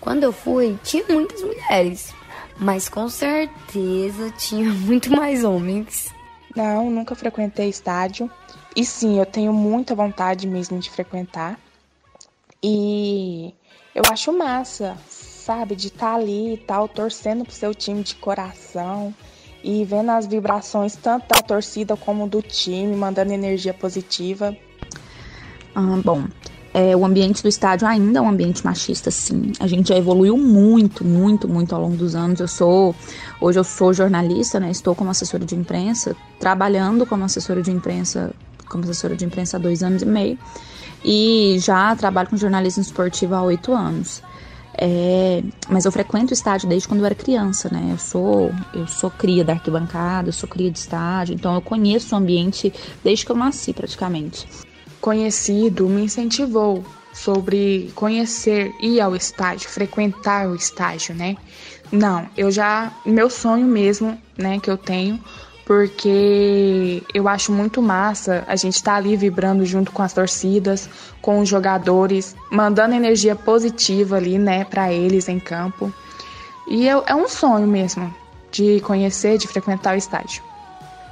Quando 0.00 0.24
eu 0.24 0.32
fui, 0.32 0.78
tinha 0.82 1.04
muitas 1.08 1.42
mulheres, 1.42 2.12
mas 2.58 2.88
com 2.88 3.08
certeza 3.08 4.30
tinha 4.36 4.70
muito 4.72 5.10
mais 5.10 5.44
homens. 5.44 6.12
Não, 6.56 6.90
nunca 6.90 7.14
frequentei 7.14 7.68
estádio. 7.68 8.30
E 8.74 8.84
sim, 8.84 9.18
eu 9.18 9.26
tenho 9.26 9.52
muita 9.52 9.94
vontade 9.94 10.46
mesmo 10.46 10.78
de 10.78 10.90
frequentar. 10.90 11.58
E 12.62 13.54
eu 13.94 14.02
acho 14.10 14.32
massa 14.32 14.96
sabe? 15.42 15.74
De 15.74 15.88
estar 15.88 16.12
tá 16.12 16.14
ali 16.14 16.54
e 16.54 16.56
tal, 16.56 16.88
torcendo 16.88 17.44
pro 17.44 17.52
seu 17.52 17.74
time 17.74 18.02
de 18.02 18.14
coração 18.14 19.12
e 19.62 19.84
vendo 19.84 20.10
as 20.10 20.26
vibrações 20.26 20.96
tanto 20.96 21.26
da 21.28 21.42
torcida 21.42 21.96
como 21.96 22.28
do 22.28 22.40
time, 22.40 22.94
mandando 22.96 23.32
energia 23.32 23.74
positiva. 23.74 24.56
Ah, 25.74 26.00
bom, 26.04 26.24
é, 26.74 26.96
o 26.96 27.04
ambiente 27.04 27.42
do 27.42 27.48
estádio 27.48 27.86
ainda 27.86 28.18
é 28.18 28.22
um 28.22 28.28
ambiente 28.28 28.64
machista, 28.64 29.10
sim. 29.10 29.52
A 29.60 29.66
gente 29.66 29.88
já 29.88 29.96
evoluiu 29.96 30.36
muito, 30.36 31.04
muito, 31.04 31.48
muito 31.48 31.74
ao 31.74 31.80
longo 31.80 31.96
dos 31.96 32.14
anos. 32.14 32.40
Eu 32.40 32.48
sou, 32.48 32.94
hoje 33.40 33.58
eu 33.58 33.64
sou 33.64 33.92
jornalista, 33.92 34.58
né? 34.58 34.70
Estou 34.70 34.94
como 34.94 35.10
assessora 35.10 35.44
de 35.44 35.54
imprensa, 35.54 36.16
trabalhando 36.38 37.06
como 37.06 37.24
assessora 37.24 37.62
de 37.62 37.70
imprensa, 37.70 38.34
como 38.68 38.82
assessora 38.84 39.16
de 39.16 39.24
imprensa 39.24 39.56
há 39.56 39.60
dois 39.60 39.82
anos 39.82 40.02
e 40.02 40.06
meio. 40.06 40.38
E 41.04 41.56
já 41.58 41.94
trabalho 41.96 42.28
com 42.28 42.36
jornalismo 42.36 42.82
esportivo 42.82 43.34
há 43.34 43.42
oito 43.42 43.72
anos. 43.72 44.22
É, 44.74 45.42
mas 45.68 45.84
eu 45.84 45.92
frequento 45.92 46.30
o 46.30 46.34
estádio 46.34 46.68
desde 46.68 46.88
quando 46.88 47.00
eu 47.00 47.06
era 47.06 47.14
criança, 47.14 47.68
né? 47.70 47.88
Eu 47.90 47.98
sou, 47.98 48.54
eu 48.72 48.86
sou 48.86 49.10
cria 49.10 49.44
da 49.44 49.52
arquibancada, 49.52 50.28
eu 50.28 50.32
sou 50.32 50.48
cria 50.48 50.70
de 50.70 50.78
estádio, 50.78 51.34
então 51.34 51.54
eu 51.54 51.60
conheço 51.60 52.14
o 52.14 52.18
ambiente 52.18 52.72
desde 53.04 53.26
que 53.26 53.32
eu 53.32 53.36
nasci 53.36 53.72
praticamente. 53.72 54.46
Conhecido 55.00 55.88
me 55.88 56.02
incentivou 56.02 56.84
sobre 57.12 57.92
conhecer, 57.94 58.74
ir 58.80 59.00
ao 59.00 59.14
estádio, 59.14 59.68
frequentar 59.68 60.48
o 60.48 60.54
estádio, 60.54 61.14
né? 61.14 61.36
Não, 61.90 62.26
eu 62.34 62.50
já, 62.50 62.90
meu 63.04 63.28
sonho 63.28 63.66
mesmo, 63.66 64.18
né, 64.38 64.58
que 64.58 64.70
eu 64.70 64.78
tenho 64.78 65.20
porque 65.64 67.02
eu 67.14 67.28
acho 67.28 67.52
muito 67.52 67.80
massa 67.80 68.44
a 68.46 68.56
gente 68.56 68.74
estar 68.74 68.92
tá 68.92 68.96
ali 68.96 69.16
vibrando 69.16 69.64
junto 69.64 69.92
com 69.92 70.02
as 70.02 70.12
torcidas, 70.12 70.88
com 71.20 71.38
os 71.40 71.48
jogadores, 71.48 72.34
mandando 72.50 72.94
energia 72.94 73.36
positiva 73.36 74.16
ali, 74.16 74.38
né, 74.38 74.64
para 74.64 74.92
eles 74.92 75.28
em 75.28 75.38
campo. 75.38 75.92
E 76.66 76.86
eu, 76.86 77.04
é 77.06 77.14
um 77.14 77.28
sonho 77.28 77.66
mesmo 77.66 78.12
de 78.50 78.80
conhecer, 78.80 79.38
de 79.38 79.48
frequentar 79.48 79.94
o 79.94 79.98
estádio. 79.98 80.42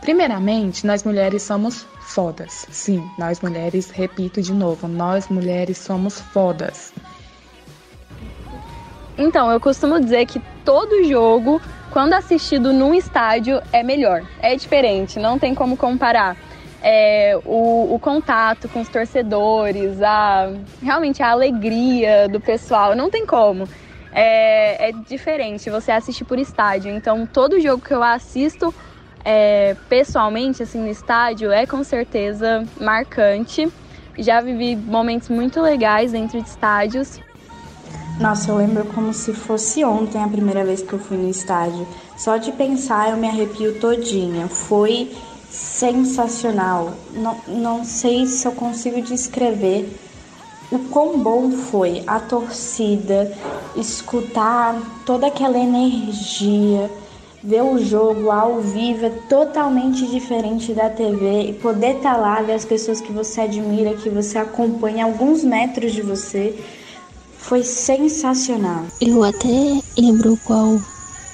Primeiramente, 0.01 0.87
nós 0.87 1.05
mulheres 1.05 1.43
somos 1.43 1.87
fodas. 2.01 2.67
Sim, 2.71 3.09
nós 3.19 3.41
mulheres, 3.41 3.91
repito 3.91 4.43
de 4.43 4.53
novo, 4.53 4.89
nós 4.89 5.29
mulheres 5.29 5.79
somos 5.79 6.21
fodas. 6.21 6.93
Então, 9.17 9.51
eu 9.51 9.61
costumo 9.61 10.01
dizer 10.01 10.25
que 10.27 10.41
todo 10.65 11.05
jogo 11.05 11.61
quando 11.91 12.15
assistido 12.15 12.73
num 12.73 12.95
estádio 12.95 13.61
é 13.73 13.83
melhor, 13.83 14.23
é 14.41 14.55
diferente, 14.55 15.19
não 15.19 15.39
tem 15.39 15.55
como 15.55 15.77
comparar. 15.77 16.37
É, 16.83 17.39
o, 17.45 17.95
o, 17.95 17.99
contato 17.99 18.67
com 18.69 18.81
os 18.81 18.89
torcedores, 18.89 20.01
a, 20.01 20.51
realmente 20.83 21.23
a 21.23 21.31
alegria 21.31 22.27
do 22.27 22.41
pessoal, 22.41 22.97
não 22.97 23.11
tem 23.11 23.27
como. 23.27 23.69
É, 24.13 24.89
é 24.89 24.93
diferente 24.93 25.69
você 25.69 25.93
assistir 25.93 26.25
por 26.25 26.39
estádio. 26.39 26.91
Então, 26.91 27.27
todo 27.27 27.61
jogo 27.61 27.83
que 27.83 27.93
eu 27.93 28.03
assisto 28.03 28.75
é, 29.23 29.77
pessoalmente, 29.91 30.63
assim, 30.63 30.81
no 30.81 30.89
estádio, 30.89 31.53
é 31.53 31.67
com 31.67 31.85
certeza 31.85 32.65
marcante. 32.81 33.69
Já 34.19 34.41
vivi 34.41 34.75
momentos 34.75 35.29
muito 35.29 35.61
legais 35.61 36.13
dentro 36.13 36.41
de 36.41 36.49
estádios. 36.49 37.21
Nossa, 38.21 38.51
eu 38.51 38.57
lembro 38.57 38.85
como 38.85 39.15
se 39.15 39.33
fosse 39.33 39.83
ontem 39.83 40.23
a 40.23 40.29
primeira 40.29 40.63
vez 40.63 40.83
que 40.83 40.93
eu 40.93 40.99
fui 40.99 41.17
no 41.17 41.31
estádio. 41.31 41.87
Só 42.19 42.37
de 42.37 42.53
pensar 42.53 43.09
eu 43.09 43.17
me 43.17 43.27
arrepio 43.27 43.81
todinha. 43.81 44.47
Foi 44.47 45.11
sensacional. 45.51 46.93
Não, 47.15 47.39
não 47.49 47.83
sei 47.83 48.27
se 48.27 48.47
eu 48.47 48.53
consigo 48.53 49.01
descrever 49.01 49.89
o 50.71 50.79
quão 50.91 51.19
bom 51.19 51.51
foi 51.51 52.03
a 52.07 52.21
torcida, 52.21 53.35
escutar 53.75 54.79
toda 55.07 55.29
aquela 55.29 55.59
energia, 55.59 56.91
ver 57.43 57.63
o 57.63 57.79
jogo 57.79 58.31
ao 58.31 58.61
vivo 58.61 59.07
é 59.07 59.11
totalmente 59.31 60.07
diferente 60.07 60.75
da 60.75 60.91
TV 60.91 61.49
e 61.49 61.53
poder 61.55 61.97
estar 61.97 62.17
tá 62.17 62.21
lá, 62.21 62.43
ver 62.43 62.53
as 62.53 62.67
pessoas 62.67 63.01
que 63.01 63.11
você 63.11 63.41
admira, 63.41 63.95
que 63.95 64.11
você 64.11 64.37
acompanha 64.37 65.07
alguns 65.07 65.43
metros 65.43 65.93
de 65.93 66.03
você, 66.03 66.55
foi 67.41 67.65
sensacional. 67.65 68.87
Eu 69.01 69.25
até 69.25 69.83
lembro 69.99 70.39
qual 70.45 70.81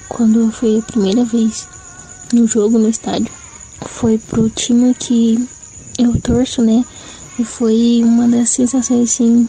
quando 0.09 0.51
foi 0.51 0.79
a 0.79 0.81
primeira 0.81 1.23
vez 1.23 1.67
no 2.33 2.47
jogo 2.47 2.77
no 2.77 2.89
estádio. 2.89 3.31
Foi 3.85 4.17
pro 4.17 4.49
time 4.49 4.93
que 4.93 5.47
eu 5.99 6.19
torço, 6.21 6.61
né? 6.61 6.83
E 7.37 7.43
foi 7.43 8.01
uma 8.03 8.27
das 8.27 8.49
sensações 8.49 9.11
assim 9.11 9.47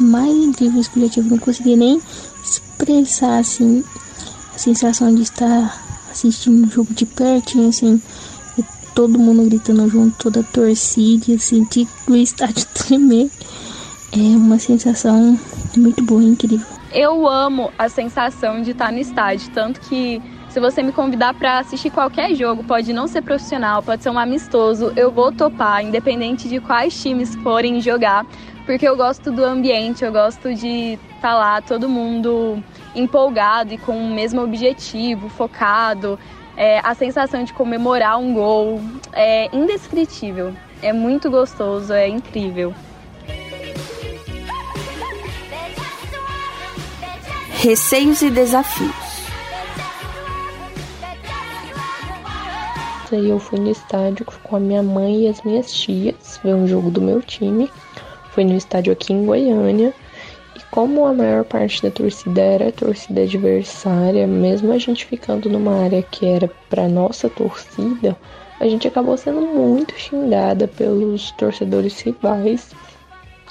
mais 0.00 0.32
incríveis 0.32 0.88
que 0.88 0.98
eu 0.98 1.06
já 1.06 1.14
tive. 1.14 1.30
Não 1.30 1.38
consegui 1.38 1.76
nem 1.76 2.02
expressar 2.44 3.38
assim 3.38 3.84
a 4.54 4.58
sensação 4.58 5.14
de 5.14 5.22
estar 5.22 5.86
assistindo 6.10 6.66
o 6.66 6.70
jogo 6.70 6.92
de 6.92 7.06
pertinho, 7.06 7.68
assim, 7.68 8.02
todo 8.94 9.18
mundo 9.18 9.44
gritando 9.44 9.88
junto, 9.88 10.16
toda 10.18 10.40
a 10.40 10.42
torcida, 10.42 11.26
e 11.28 11.38
sentir 11.38 11.86
o 12.08 12.16
estádio 12.16 12.66
tremer. 12.74 13.30
É 14.12 14.36
uma 14.36 14.58
sensação 14.58 15.38
muito 15.76 16.02
boa, 16.02 16.22
incrível. 16.22 16.66
Eu 16.92 17.28
amo 17.28 17.70
a 17.78 17.88
sensação 17.88 18.62
de 18.62 18.70
estar 18.70 18.90
no 18.90 18.98
estádio, 18.98 19.50
tanto 19.52 19.80
que 19.80 20.22
se 20.48 20.58
você 20.58 20.82
me 20.82 20.92
convidar 20.92 21.34
para 21.34 21.58
assistir 21.58 21.90
qualquer 21.90 22.34
jogo, 22.34 22.64
pode 22.64 22.90
não 22.92 23.06
ser 23.06 23.20
profissional, 23.20 23.82
pode 23.82 24.02
ser 24.02 24.08
um 24.08 24.18
amistoso, 24.18 24.92
eu 24.96 25.10
vou 25.10 25.30
topar, 25.30 25.84
independente 25.84 26.48
de 26.48 26.58
quais 26.58 27.00
times 27.00 27.34
forem 27.36 27.82
jogar, 27.82 28.24
porque 28.64 28.88
eu 28.88 28.96
gosto 28.96 29.30
do 29.30 29.44
ambiente, 29.44 30.02
eu 30.02 30.10
gosto 30.10 30.54
de 30.54 30.94
estar 30.94 31.20
tá 31.20 31.34
lá 31.34 31.60
todo 31.60 31.86
mundo 31.86 32.62
empolgado 32.94 33.74
e 33.74 33.78
com 33.78 33.92
o 33.92 34.14
mesmo 34.14 34.40
objetivo, 34.40 35.28
focado. 35.28 36.18
É, 36.56 36.80
a 36.82 36.94
sensação 36.94 37.44
de 37.44 37.52
comemorar 37.52 38.18
um 38.18 38.32
gol 38.32 38.80
é 39.12 39.54
indescritível. 39.54 40.54
É 40.82 40.92
muito 40.92 41.30
gostoso, 41.30 41.92
é 41.92 42.08
incrível. 42.08 42.74
Receios 47.60 48.22
e 48.22 48.30
desafios. 48.30 48.94
Aí 53.10 53.28
eu 53.28 53.40
fui 53.40 53.58
no 53.58 53.68
estádio 53.68 54.24
com 54.44 54.54
a 54.54 54.60
minha 54.60 54.80
mãe 54.80 55.24
e 55.24 55.28
as 55.28 55.42
minhas 55.42 55.72
tias 55.72 56.38
ver 56.44 56.54
um 56.54 56.68
jogo 56.68 56.88
do 56.88 57.00
meu 57.00 57.20
time. 57.20 57.68
Foi 58.30 58.44
no 58.44 58.56
estádio 58.56 58.92
aqui 58.92 59.12
em 59.12 59.26
Goiânia. 59.26 59.92
E 60.54 60.60
como 60.70 61.04
a 61.04 61.12
maior 61.12 61.42
parte 61.42 61.82
da 61.82 61.90
torcida 61.90 62.40
era 62.40 62.70
torcida 62.70 63.22
adversária, 63.22 64.24
mesmo 64.24 64.72
a 64.72 64.78
gente 64.78 65.04
ficando 65.04 65.50
numa 65.50 65.82
área 65.82 66.00
que 66.00 66.26
era 66.26 66.48
para 66.70 66.86
nossa 66.86 67.28
torcida, 67.28 68.16
a 68.60 68.68
gente 68.68 68.86
acabou 68.86 69.16
sendo 69.16 69.40
muito 69.40 69.98
xingada 69.98 70.68
pelos 70.68 71.32
torcedores 71.32 72.00
rivais. 72.02 72.70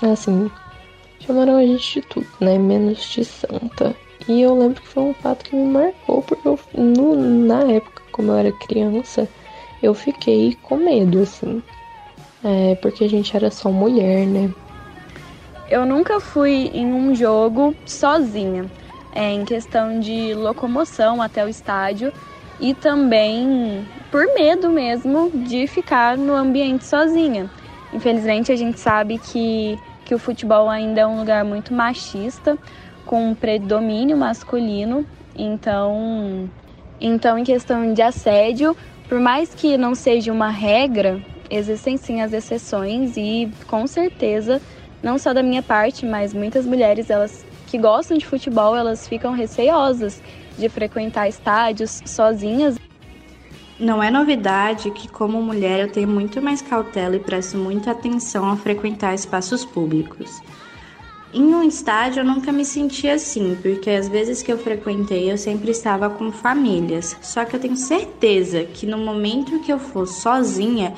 Assim, 0.01 0.49
chamaram 1.27 1.57
a 1.57 1.65
gente 1.65 1.99
de 1.99 2.07
tudo, 2.07 2.27
né? 2.39 2.57
Menos 2.57 3.03
de 3.03 3.25
santa. 3.25 3.93
E 4.27 4.41
eu 4.41 4.57
lembro 4.57 4.81
que 4.81 4.87
foi 4.87 5.03
um 5.03 5.13
fato 5.13 5.45
que 5.45 5.55
me 5.55 5.65
marcou, 5.65 6.21
porque 6.21 6.47
eu, 6.47 6.57
no, 6.73 7.15
na 7.15 7.63
época, 7.63 8.01
como 8.11 8.31
eu 8.31 8.35
era 8.37 8.51
criança, 8.51 9.27
eu 9.83 9.93
fiquei 9.93 10.57
com 10.63 10.77
medo, 10.77 11.21
assim. 11.21 11.61
É, 12.43 12.75
porque 12.75 13.03
a 13.03 13.09
gente 13.09 13.35
era 13.35 13.51
só 13.51 13.69
mulher, 13.69 14.25
né? 14.25 14.49
Eu 15.69 15.85
nunca 15.85 16.19
fui 16.19 16.71
em 16.73 16.87
um 16.93 17.13
jogo 17.13 17.75
sozinha, 17.85 18.65
é, 19.13 19.31
em 19.33 19.43
questão 19.43 19.99
de 19.99 20.33
locomoção 20.33 21.21
até 21.21 21.43
o 21.43 21.49
estádio 21.49 22.11
e 22.59 22.73
também 22.73 23.85
por 24.09 24.25
medo 24.33 24.69
mesmo 24.69 25.29
de 25.33 25.67
ficar 25.67 26.17
no 26.17 26.33
ambiente 26.33 26.85
sozinha. 26.85 27.49
Infelizmente, 27.93 28.51
a 28.51 28.55
gente 28.55 28.79
sabe 28.79 29.19
que 29.19 29.77
que 30.07 30.15
o 30.15 30.19
futebol 30.19 30.69
ainda 30.69 31.01
é 31.01 31.05
um 31.05 31.19
lugar 31.19 31.43
muito 31.43 31.73
machista, 31.73 32.57
com 33.05 33.29
um 33.29 33.35
predomínio 33.35 34.15
masculino. 34.15 35.05
Então, 35.35 36.49
então 36.99 37.37
em 37.37 37.43
questão 37.43 37.93
de 37.93 38.01
assédio, 38.01 38.75
por 39.09 39.19
mais 39.19 39.53
que 39.53 39.77
não 39.77 39.93
seja 39.93 40.31
uma 40.31 40.49
regra, 40.49 41.19
existem 41.49 41.97
sim 41.97 42.21
as 42.21 42.31
exceções 42.31 43.17
e 43.17 43.51
com 43.67 43.85
certeza, 43.85 44.61
não 45.03 45.17
só 45.17 45.33
da 45.33 45.43
minha 45.43 45.61
parte, 45.61 46.05
mas 46.05 46.33
muitas 46.33 46.65
mulheres 46.65 47.09
elas 47.09 47.45
que 47.67 47.77
gostam 47.77 48.17
de 48.17 48.25
futebol, 48.25 48.77
elas 48.77 49.07
ficam 49.09 49.33
receosas 49.33 50.23
de 50.57 50.69
frequentar 50.69 51.27
estádios 51.27 52.01
sozinhas. 52.05 52.77
Não 53.79 54.01
é 54.01 54.09
novidade 54.09 54.89
que, 54.89 55.07
como 55.07 55.39
mulher, 55.39 55.79
eu 55.79 55.91
tenho 55.91 56.07
muito 56.07 56.41
mais 56.41 56.61
cautela 56.63 57.15
e 57.15 57.19
presto 57.19 57.57
muita 57.57 57.91
atenção 57.91 58.45
ao 58.45 58.57
frequentar 58.57 59.13
espaços 59.13 59.63
públicos. 59.63 60.41
Em 61.31 61.53
um 61.53 61.61
estádio 61.61 62.21
eu 62.21 62.25
nunca 62.25 62.51
me 62.51 62.65
senti 62.65 63.07
assim, 63.07 63.55
porque 63.61 63.91
às 63.91 64.07
vezes 64.07 64.41
que 64.41 64.51
eu 64.51 64.57
frequentei 64.57 65.31
eu 65.31 65.37
sempre 65.37 65.69
estava 65.69 66.09
com 66.09 66.31
famílias. 66.31 67.15
Só 67.21 67.45
que 67.45 67.55
eu 67.55 67.59
tenho 67.59 67.75
certeza 67.75 68.63
que 68.63 68.87
no 68.87 68.97
momento 68.97 69.59
que 69.59 69.71
eu 69.71 69.77
for 69.77 70.07
sozinha, 70.07 70.95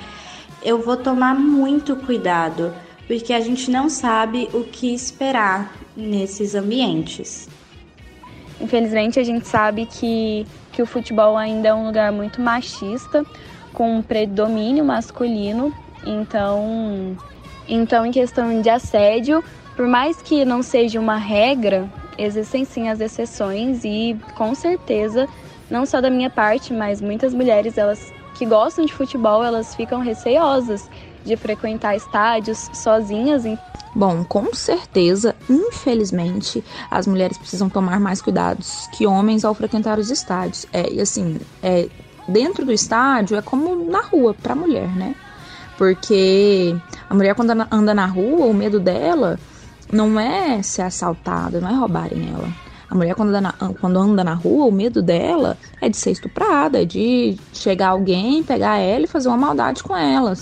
eu 0.64 0.82
vou 0.82 0.96
tomar 0.96 1.36
muito 1.36 1.98
cuidado, 1.98 2.74
porque 3.08 3.34
a 3.34 3.42
gente 3.42 3.70
não 3.70 3.90
sabe 3.90 4.48
o 4.54 4.64
que 4.64 4.94
esperar 4.94 5.76
nesses 5.98 6.56
ambientes. 6.56 7.50
Infelizmente 8.62 9.20
a 9.20 9.24
gente 9.24 9.48
sabe 9.48 9.86
que 9.86 10.46
que 10.80 10.84
o 10.84 10.86
futebol 10.86 11.36
ainda 11.36 11.68
é 11.68 11.74
um 11.74 11.86
lugar 11.88 12.10
muito 12.10 12.40
machista, 12.40 13.26
com 13.74 13.98
um 13.98 14.02
predomínio 14.02 14.86
masculino. 14.86 15.74
Então, 16.08 17.18
então 17.68 18.06
em 18.06 18.14
questão 18.14 18.62
de 18.62 18.70
assédio, 18.70 19.44
por 19.76 19.86
mais 19.86 20.22
que 20.22 20.46
não 20.46 20.64
seja 20.64 20.98
uma 20.98 21.18
regra, 21.18 21.86
existem 22.18 22.64
sim 22.64 22.88
as 22.88 23.02
exceções 23.02 23.84
e 23.84 24.18
com 24.38 24.56
certeza, 24.56 25.28
não 25.70 25.86
só 25.86 26.00
da 26.00 26.10
minha 26.10 26.30
parte, 26.30 26.72
mas 26.72 27.02
muitas 27.02 27.34
mulheres 27.34 27.78
elas 27.78 28.14
que 28.36 28.46
gostam 28.46 28.86
de 28.86 28.94
futebol, 28.94 29.44
elas 29.44 29.76
ficam 29.76 30.00
receosas 30.00 30.90
de 31.24 31.36
frequentar 31.36 31.96
estádios 31.96 32.70
sozinhas. 32.74 33.44
Bom, 33.96 34.24
com 34.24 34.54
certeza, 34.54 35.36
infelizmente, 35.50 36.64
as 36.90 37.08
mulheres 37.08 37.38
precisam 37.38 37.70
tomar 37.70 38.00
mais 38.00 38.22
cuidados 38.22 38.88
que 38.92 39.08
homens 39.08 39.44
ao 39.44 39.54
frequentar 39.54 39.98
os 39.98 40.12
estádios. 40.12 40.66
É, 40.72 40.92
e 40.92 41.02
assim, 41.02 41.40
é, 41.62 41.90
dentro 42.28 42.66
do 42.66 42.72
estádio 42.72 43.38
é 43.38 43.42
como 43.42 43.90
na 43.90 44.02
rua 44.02 44.34
para 44.34 44.54
a 44.54 44.56
mulher, 44.56 44.90
né? 44.96 45.16
Porque 45.78 46.76
a 47.10 47.16
mulher 47.16 47.34
quando 47.36 47.52
anda 47.72 47.94
na 47.94 48.06
rua, 48.06 48.46
o 48.46 48.54
medo 48.54 48.80
dela 48.80 49.40
não 49.92 50.20
é 50.20 50.62
ser 50.62 50.84
assaltada, 50.84 51.60
não 51.60 51.70
é 51.70 51.74
roubarem 51.74 52.30
ela. 52.32 52.50
A 52.90 52.96
mulher, 52.96 53.14
quando 53.14 53.30
anda, 53.30 53.42
na, 53.42 53.54
quando 53.80 54.00
anda 54.00 54.24
na 54.24 54.34
rua, 54.34 54.66
o 54.66 54.72
medo 54.72 55.02
dela 55.02 55.58
é 55.80 55.88
de 55.88 55.96
ser 55.96 56.12
estuprada, 56.12 56.82
é 56.82 56.86
de 56.86 57.38
chegar 57.54 57.90
alguém, 57.90 58.44
pegar 58.44 58.78
ela 58.78 59.04
e 59.04 59.08
fazer 59.08 59.28
uma 59.28 59.38
maldade 59.38 59.84
com 59.84 59.96
ela. 59.96 60.34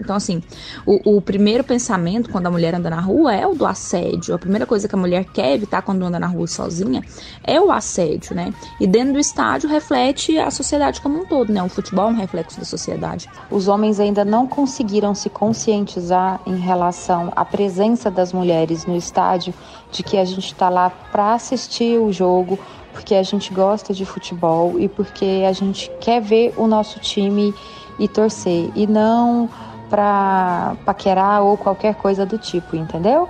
Então, 0.00 0.14
assim, 0.14 0.42
o, 0.84 1.16
o 1.16 1.20
primeiro 1.22 1.64
pensamento 1.64 2.30
quando 2.30 2.46
a 2.46 2.50
mulher 2.50 2.74
anda 2.74 2.90
na 2.90 3.00
rua 3.00 3.34
é 3.34 3.46
o 3.46 3.54
do 3.54 3.64
assédio. 3.64 4.34
A 4.34 4.38
primeira 4.38 4.66
coisa 4.66 4.86
que 4.86 4.94
a 4.94 4.98
mulher 4.98 5.24
quer 5.24 5.54
evitar 5.54 5.82
quando 5.82 6.04
anda 6.04 6.18
na 6.18 6.26
rua 6.26 6.46
sozinha 6.46 7.02
é 7.42 7.60
o 7.60 7.72
assédio, 7.72 8.36
né? 8.36 8.52
E 8.78 8.86
dentro 8.86 9.14
do 9.14 9.18
estádio 9.18 9.68
reflete 9.68 10.38
a 10.38 10.50
sociedade 10.50 11.00
como 11.00 11.20
um 11.20 11.24
todo, 11.24 11.52
né? 11.52 11.62
O 11.62 11.68
futebol 11.68 12.08
é 12.08 12.12
um 12.12 12.16
reflexo 12.16 12.58
da 12.58 12.66
sociedade. 12.66 13.28
Os 13.50 13.66
homens 13.66 13.98
ainda 13.98 14.24
não 14.24 14.46
conseguiram 14.46 15.14
se 15.14 15.30
conscientizar 15.30 16.40
em 16.46 16.56
relação 16.56 17.32
à 17.34 17.44
presença 17.44 18.10
das 18.10 18.32
mulheres 18.32 18.84
no 18.84 18.96
estádio, 18.96 19.54
de 19.94 20.02
que 20.02 20.18
a 20.18 20.24
gente 20.24 20.46
está 20.46 20.68
lá 20.68 20.90
para 20.90 21.34
assistir 21.34 21.98
o 21.98 22.12
jogo, 22.12 22.58
porque 22.92 23.14
a 23.14 23.22
gente 23.22 23.54
gosta 23.54 23.94
de 23.94 24.04
futebol 24.04 24.78
e 24.78 24.88
porque 24.88 25.44
a 25.48 25.52
gente 25.52 25.90
quer 26.00 26.20
ver 26.20 26.52
o 26.56 26.66
nosso 26.66 26.98
time 26.98 27.54
e 27.98 28.08
torcer, 28.08 28.70
e 28.74 28.86
não 28.88 29.48
para 29.88 30.76
paquerar 30.84 31.42
ou 31.42 31.56
qualquer 31.56 31.94
coisa 31.94 32.26
do 32.26 32.36
tipo, 32.36 32.74
entendeu? 32.74 33.28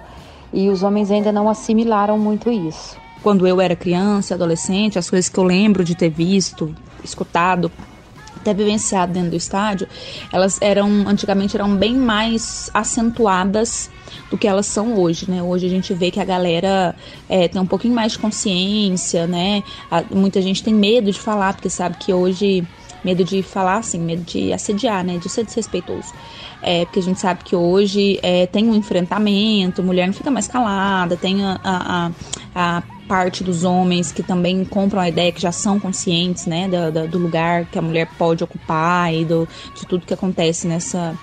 E 0.50 0.70
os 0.70 0.82
homens 0.82 1.10
ainda 1.10 1.30
não 1.30 1.48
assimilaram 1.48 2.18
muito 2.18 2.50
isso. 2.50 2.96
Quando 3.22 3.46
eu 3.46 3.60
era 3.60 3.76
criança, 3.76 4.34
adolescente, 4.34 4.98
as 4.98 5.10
coisas 5.10 5.28
que 5.28 5.38
eu 5.38 5.44
lembro 5.44 5.84
de 5.84 5.94
ter 5.94 6.08
visto, 6.08 6.74
escutado, 7.02 7.70
até 8.36 8.54
vivenciado 8.54 9.12
dentro 9.12 9.30
do 9.30 9.36
estádio, 9.36 9.86
elas 10.32 10.58
eram 10.62 10.88
antigamente 11.06 11.56
eram 11.56 11.76
bem 11.76 11.94
mais 11.94 12.70
acentuadas 12.72 13.90
do 14.30 14.38
que 14.38 14.46
elas 14.46 14.66
são 14.66 14.94
hoje, 14.98 15.30
né? 15.30 15.42
Hoje 15.42 15.66
a 15.66 15.70
gente 15.70 15.92
vê 15.94 16.10
que 16.10 16.20
a 16.20 16.24
galera 16.24 16.94
é, 17.28 17.48
tem 17.48 17.60
um 17.60 17.66
pouquinho 17.66 17.94
mais 17.94 18.12
de 18.12 18.18
consciência, 18.18 19.26
né? 19.26 19.62
A, 19.90 20.02
muita 20.10 20.40
gente 20.42 20.62
tem 20.62 20.74
medo 20.74 21.10
de 21.10 21.20
falar 21.20 21.54
porque 21.54 21.70
sabe 21.70 21.96
que 21.98 22.12
hoje 22.12 22.66
medo 23.04 23.22
de 23.22 23.42
falar 23.42 23.76
assim, 23.76 23.98
medo 23.98 24.22
de 24.22 24.52
assediar, 24.52 25.04
né, 25.04 25.18
de 25.18 25.28
ser 25.28 25.44
desrespeitoso. 25.44 26.12
É, 26.62 26.86
porque 26.86 26.98
a 26.98 27.02
gente 27.02 27.20
sabe 27.20 27.44
que 27.44 27.54
hoje 27.54 28.18
é, 28.22 28.46
tem 28.46 28.66
um 28.66 28.74
enfrentamento, 28.74 29.82
mulher 29.82 30.06
não 30.06 30.14
fica 30.14 30.30
mais 30.30 30.48
calada, 30.48 31.14
tem 31.14 31.44
a, 31.44 31.60
a, 31.62 32.10
a 32.54 32.82
parte 33.06 33.44
dos 33.44 33.64
homens 33.64 34.10
que 34.10 34.22
também 34.22 34.64
compram 34.64 35.00
a 35.00 35.08
ideia 35.08 35.30
que 35.30 35.40
já 35.40 35.52
são 35.52 35.78
conscientes, 35.78 36.46
né, 36.46 36.66
do, 36.68 37.06
do 37.06 37.18
lugar 37.18 37.66
que 37.66 37.78
a 37.78 37.82
mulher 37.82 38.08
pode 38.18 38.42
ocupar 38.42 39.12
e 39.12 39.26
do, 39.26 39.46
de 39.74 39.86
tudo 39.86 40.06
que 40.06 40.14
acontece 40.14 40.66
nessa, 40.66 41.14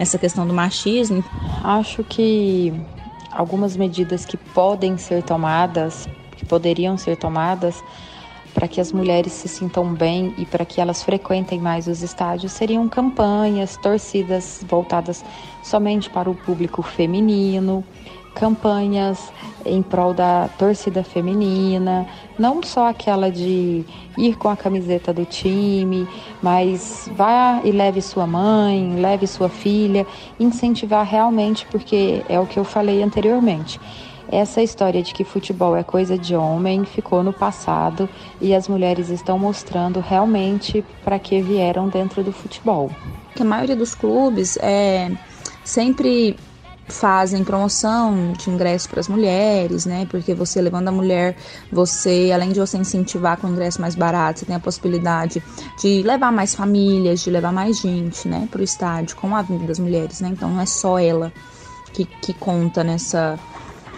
nessa 0.00 0.16
questão 0.16 0.46
do 0.46 0.54
machismo. 0.54 1.22
Acho 1.62 2.02
que 2.02 2.72
algumas 3.30 3.76
medidas 3.76 4.24
que 4.24 4.38
podem 4.38 4.96
ser 4.96 5.22
tomadas, 5.22 6.08
que 6.38 6.46
poderiam 6.46 6.96
ser 6.96 7.18
tomadas, 7.18 7.84
para 8.54 8.66
que 8.66 8.80
as 8.80 8.90
mulheres 8.92 9.34
se 9.34 9.46
sintam 9.46 9.92
bem 9.92 10.34
e 10.38 10.46
para 10.46 10.64
que 10.64 10.80
elas 10.80 11.02
frequentem 11.02 11.60
mais 11.60 11.86
os 11.86 12.02
estádios 12.02 12.52
seriam 12.52 12.88
campanhas, 12.88 13.76
torcidas 13.76 14.64
voltadas 14.66 15.22
somente 15.62 16.08
para 16.08 16.30
o 16.30 16.34
público 16.34 16.80
feminino, 16.80 17.84
campanhas 18.34 19.32
em 19.64 19.82
prol 19.82 20.14
da 20.14 20.48
torcida 20.58 21.02
feminina, 21.02 22.06
não 22.38 22.62
só 22.62 22.88
aquela 22.88 23.30
de 23.30 23.84
ir 24.16 24.36
com 24.36 24.48
a 24.48 24.56
camiseta 24.56 25.12
do 25.12 25.24
time, 25.24 26.08
mas 26.42 27.10
vá 27.14 27.60
e 27.64 27.70
leve 27.70 28.00
sua 28.00 28.26
mãe, 28.26 28.96
leve 28.96 29.26
sua 29.26 29.48
filha, 29.48 30.06
incentivar 30.38 31.04
realmente, 31.04 31.66
porque 31.70 32.24
é 32.28 32.38
o 32.38 32.46
que 32.46 32.58
eu 32.58 32.64
falei 32.64 33.02
anteriormente. 33.02 33.80
Essa 34.32 34.62
história 34.62 35.02
de 35.02 35.12
que 35.12 35.24
futebol 35.24 35.76
é 35.76 35.82
coisa 35.82 36.16
de 36.16 36.36
homem 36.36 36.84
ficou 36.84 37.20
no 37.22 37.32
passado 37.32 38.08
e 38.40 38.54
as 38.54 38.68
mulheres 38.68 39.08
estão 39.08 39.36
mostrando 39.36 39.98
realmente 39.98 40.84
para 41.02 41.18
que 41.18 41.42
vieram 41.42 41.88
dentro 41.88 42.22
do 42.22 42.30
futebol. 42.30 42.90
A 43.38 43.44
maioria 43.44 43.74
dos 43.74 43.92
clubes 43.92 44.56
é 44.60 45.10
sempre 45.64 46.36
fazem 46.90 47.44
promoção 47.44 48.32
de 48.32 48.50
ingresso 48.50 48.88
para 48.88 49.00
as 49.00 49.08
mulheres, 49.08 49.86
né? 49.86 50.06
Porque 50.10 50.34
você 50.34 50.60
levando 50.60 50.88
a 50.88 50.92
mulher, 50.92 51.36
você, 51.72 52.30
além 52.34 52.52
de 52.52 52.60
você 52.60 52.76
incentivar 52.76 53.36
com 53.38 53.48
ingresso 53.48 53.80
mais 53.80 53.94
barato, 53.94 54.40
você 54.40 54.46
tem 54.46 54.56
a 54.56 54.60
possibilidade 54.60 55.42
de 55.80 56.02
levar 56.02 56.32
mais 56.32 56.54
famílias, 56.54 57.20
de 57.20 57.30
levar 57.30 57.52
mais 57.52 57.78
gente, 57.78 58.26
né, 58.28 58.48
para 58.50 58.60
o 58.60 58.64
estádio 58.64 59.16
com 59.16 59.34
a 59.34 59.42
vinda 59.42 59.66
das 59.66 59.78
mulheres, 59.78 60.20
né? 60.20 60.28
Então 60.28 60.50
não 60.50 60.60
é 60.60 60.66
só 60.66 60.98
ela 60.98 61.32
que, 61.92 62.04
que 62.04 62.34
conta 62.34 62.84
nessa 62.84 63.38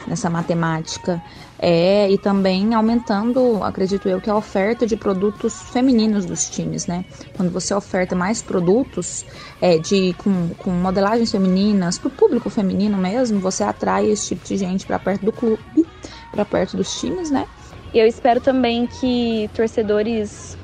nessa 0.07 0.29
matemática. 0.29 1.23
É, 1.65 2.11
e 2.11 2.19
também 2.19 2.75
aumentando, 2.75 3.63
acredito 3.63 4.09
eu, 4.09 4.21
que 4.21 4.29
a 4.29 4.35
oferta 4.35 4.85
de 4.85 4.97
produtos 4.97 5.63
femininos 5.71 6.27
dos 6.27 6.51
times, 6.51 6.89
né? 6.89 7.05
Quando 7.37 7.53
você 7.53 7.73
oferta 7.73 8.17
mais 8.17 8.43
produtos 8.43 9.25
é, 9.61 9.79
de, 9.79 10.13
com, 10.15 10.49
com 10.59 10.71
modelagens 10.71 11.31
femininas, 11.31 12.01
para 12.01 12.09
o 12.09 12.11
público 12.11 12.51
feminino 12.51 12.99
mesmo, 12.99 13.39
você 13.39 13.63
atrai 13.63 14.11
esse 14.11 14.31
tipo 14.31 14.45
de 14.45 14.57
gente 14.57 14.85
para 14.85 14.99
perto 14.99 15.25
do 15.25 15.31
clube, 15.31 15.87
para 16.33 16.45
perto 16.45 16.77
dos 16.77 16.99
times, 16.99 17.31
né? 17.31 17.47
E 17.95 17.99
eu 18.01 18.09
espero 18.09 18.41
também 18.41 18.89
que 18.89 19.49
torcedores 19.55 20.59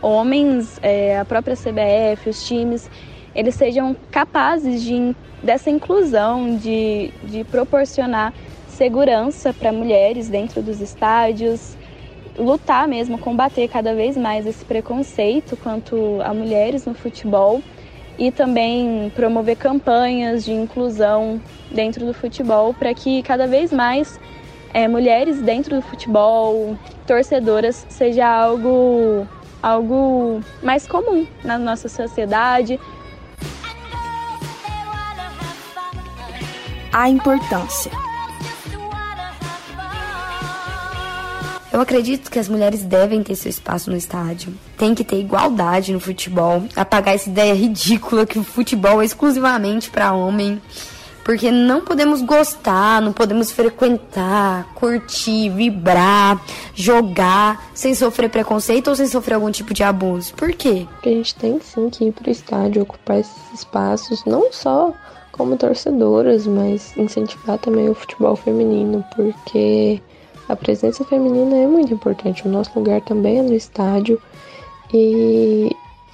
homens, 0.00 0.78
é, 0.80 1.18
a 1.18 1.24
própria 1.24 1.56
CBF, 1.56 2.30
os 2.30 2.46
times, 2.46 2.88
eles 3.34 3.56
sejam 3.56 3.96
capazes 4.12 4.84
de, 4.84 5.16
dessa 5.42 5.68
inclusão, 5.68 6.56
de, 6.56 7.10
de 7.24 7.42
proporcionar 7.42 8.32
segurança 8.78 9.52
para 9.52 9.72
mulheres 9.72 10.28
dentro 10.28 10.62
dos 10.62 10.80
estádios, 10.80 11.76
lutar 12.38 12.86
mesmo, 12.86 13.18
combater 13.18 13.66
cada 13.66 13.92
vez 13.92 14.16
mais 14.16 14.46
esse 14.46 14.64
preconceito 14.64 15.56
quanto 15.56 15.96
a 16.22 16.32
mulheres 16.32 16.86
no 16.86 16.94
futebol 16.94 17.60
e 18.16 18.30
também 18.30 19.12
promover 19.16 19.56
campanhas 19.56 20.44
de 20.44 20.52
inclusão 20.52 21.42
dentro 21.72 22.06
do 22.06 22.14
futebol 22.14 22.72
para 22.72 22.94
que 22.94 23.20
cada 23.24 23.48
vez 23.48 23.72
mais 23.72 24.18
é, 24.72 24.86
mulheres 24.86 25.42
dentro 25.42 25.74
do 25.74 25.82
futebol, 25.82 26.76
torcedoras, 27.04 27.84
seja 27.88 28.28
algo, 28.28 29.26
algo 29.60 30.40
mais 30.62 30.86
comum 30.86 31.26
na 31.42 31.58
nossa 31.58 31.88
sociedade. 31.88 32.78
A 36.92 37.08
importância. 37.08 38.07
Eu 41.78 41.82
acredito 41.82 42.28
que 42.28 42.40
as 42.40 42.48
mulheres 42.48 42.82
devem 42.82 43.22
ter 43.22 43.36
seu 43.36 43.48
espaço 43.48 43.88
no 43.88 43.96
estádio. 43.96 44.52
Tem 44.76 44.96
que 44.96 45.04
ter 45.04 45.20
igualdade 45.20 45.92
no 45.92 46.00
futebol. 46.00 46.64
Apagar 46.74 47.14
essa 47.14 47.28
ideia 47.28 47.54
ridícula 47.54 48.26
que 48.26 48.36
o 48.36 48.42
futebol 48.42 49.00
é 49.00 49.04
exclusivamente 49.04 49.88
para 49.88 50.12
homem. 50.12 50.60
Porque 51.22 51.52
não 51.52 51.80
podemos 51.82 52.20
gostar, 52.20 53.00
não 53.00 53.12
podemos 53.12 53.52
frequentar, 53.52 54.66
curtir, 54.74 55.50
vibrar, 55.50 56.44
jogar 56.74 57.70
sem 57.72 57.94
sofrer 57.94 58.28
preconceito 58.28 58.88
ou 58.88 58.96
sem 58.96 59.06
sofrer 59.06 59.34
algum 59.34 59.52
tipo 59.52 59.72
de 59.72 59.84
abuso. 59.84 60.34
Por 60.34 60.52
quê? 60.54 60.84
Porque 60.94 61.10
a 61.10 61.12
gente 61.12 61.36
tem 61.36 61.60
sim 61.60 61.88
que 61.90 62.06
ir 62.06 62.12
pro 62.12 62.28
estádio, 62.28 62.82
ocupar 62.82 63.20
esses 63.20 63.54
espaços, 63.54 64.24
não 64.24 64.52
só 64.52 64.92
como 65.30 65.56
torcedoras, 65.56 66.44
mas 66.44 66.96
incentivar 66.96 67.56
também 67.58 67.88
o 67.88 67.94
futebol 67.94 68.34
feminino, 68.34 69.04
porque 69.14 70.02
a 70.48 70.56
presença 70.56 71.04
feminina 71.04 71.56
é 71.56 71.66
muito 71.66 71.92
importante. 71.92 72.46
O 72.46 72.50
nosso 72.50 72.70
lugar 72.74 73.00
também 73.02 73.38
é 73.38 73.42
no 73.42 73.54
estádio 73.54 74.20
e 74.92 75.70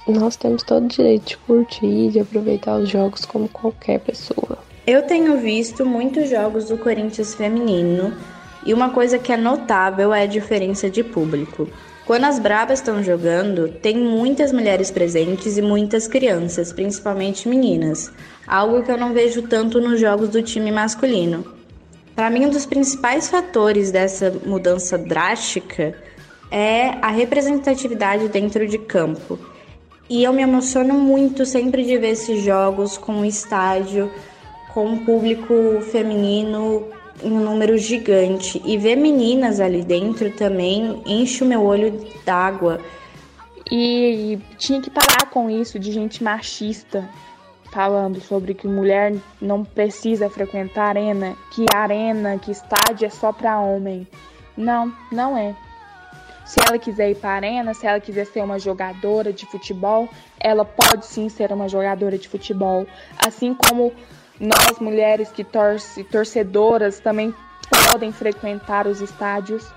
nós 0.07 0.35
temos 0.35 0.61
todo 0.63 0.83
o 0.83 0.87
direito 0.87 1.29
de 1.29 1.37
curtir, 1.37 2.09
de 2.11 2.19
aproveitar 2.19 2.77
os 2.77 2.89
jogos 2.89 3.25
como 3.25 3.47
qualquer 3.47 3.99
pessoa. 3.99 4.57
Eu 4.85 5.03
tenho 5.03 5.37
visto 5.39 5.85
muitos 5.85 6.29
jogos 6.29 6.65
do 6.65 6.77
Corinthians 6.77 7.33
feminino 7.33 8.13
e 8.65 8.73
uma 8.73 8.89
coisa 8.89 9.17
que 9.17 9.31
é 9.31 9.37
notável 9.37 10.13
é 10.13 10.23
a 10.23 10.27
diferença 10.27 10.89
de 10.89 11.03
público. 11.03 11.67
Quando 12.05 12.25
as 12.25 12.37
Brabas 12.37 12.79
estão 12.79 13.01
jogando, 13.01 13.67
tem 13.67 13.97
muitas 13.97 14.51
mulheres 14.51 14.91
presentes 14.91 15.57
e 15.57 15.61
muitas 15.61 16.07
crianças, 16.07 16.71
principalmente 16.71 17.49
meninas, 17.49 18.11
algo 18.45 18.83
que 18.83 18.91
eu 18.91 18.97
não 18.97 19.11
vejo 19.11 19.41
tanto 19.43 19.81
nos 19.81 19.99
jogos 19.99 20.29
do 20.29 20.43
time 20.43 20.71
masculino. 20.71 21.54
Para 22.15 22.29
mim, 22.29 22.45
um 22.45 22.49
dos 22.49 22.65
principais 22.65 23.29
fatores 23.29 23.91
dessa 23.91 24.31
mudança 24.45 24.97
drástica 24.97 25.93
é 26.49 26.91
a 27.01 27.09
representatividade 27.09 28.29
dentro 28.29 28.65
de 28.65 28.77
campo. 28.77 29.37
E 30.09 30.23
eu 30.23 30.31
me 30.31 30.41
emociono 30.41 30.93
muito 30.93 31.45
sempre 31.45 31.83
de 31.83 31.97
ver 31.97 32.11
esses 32.11 32.41
jogos 32.41 32.97
com 32.97 33.11
um 33.11 33.25
estádio, 33.25 34.09
com 34.73 34.85
um 34.85 35.03
público 35.03 35.81
feminino 35.91 36.87
em 37.21 37.31
um 37.33 37.43
número 37.43 37.77
gigante. 37.77 38.61
E 38.63 38.77
ver 38.77 38.95
meninas 38.95 39.59
ali 39.59 39.83
dentro 39.83 40.31
também 40.31 41.01
enche 41.05 41.43
o 41.43 41.47
meu 41.47 41.63
olho 41.63 42.05
d'água. 42.25 42.79
E 43.69 44.39
tinha 44.57 44.79
que 44.79 44.89
parar 44.89 45.29
com 45.31 45.49
isso 45.49 45.77
de 45.77 45.91
gente 45.91 46.23
machista 46.23 47.09
falando 47.75 48.21
sobre 48.21 48.53
que 48.53 48.69
mulher 48.69 49.13
não 49.41 49.65
precisa 49.65 50.29
frequentar 50.29 50.91
arena, 50.95 51.35
que 51.51 51.65
arena, 51.75 52.39
que 52.39 52.49
estádio 52.49 53.05
é 53.05 53.09
só 53.09 53.33
para 53.33 53.59
homem. 53.59 54.07
Não, 54.55 54.93
não 55.11 55.37
é. 55.37 55.53
Se 56.45 56.57
ela 56.65 56.79
quiser 56.79 57.11
ir 57.11 57.15
para 57.15 57.31
arena, 57.31 57.73
se 57.73 57.85
ela 57.85 57.99
quiser 57.99 58.27
ser 58.27 58.41
uma 58.41 58.57
jogadora 58.57 59.33
de 59.33 59.45
futebol, 59.45 60.07
ela 60.39 60.63
pode 60.63 61.05
sim 61.05 61.27
ser 61.27 61.51
uma 61.51 61.67
jogadora 61.67 62.17
de 62.17 62.29
futebol, 62.29 62.87
assim 63.17 63.53
como 63.53 63.91
nós 64.39 64.79
mulheres 64.79 65.29
que 65.29 65.43
torce, 65.43 66.01
torcedoras 66.05 67.01
também 67.01 67.35
podem 67.91 68.13
frequentar 68.13 68.87
os 68.87 69.01
estádios. 69.01 69.67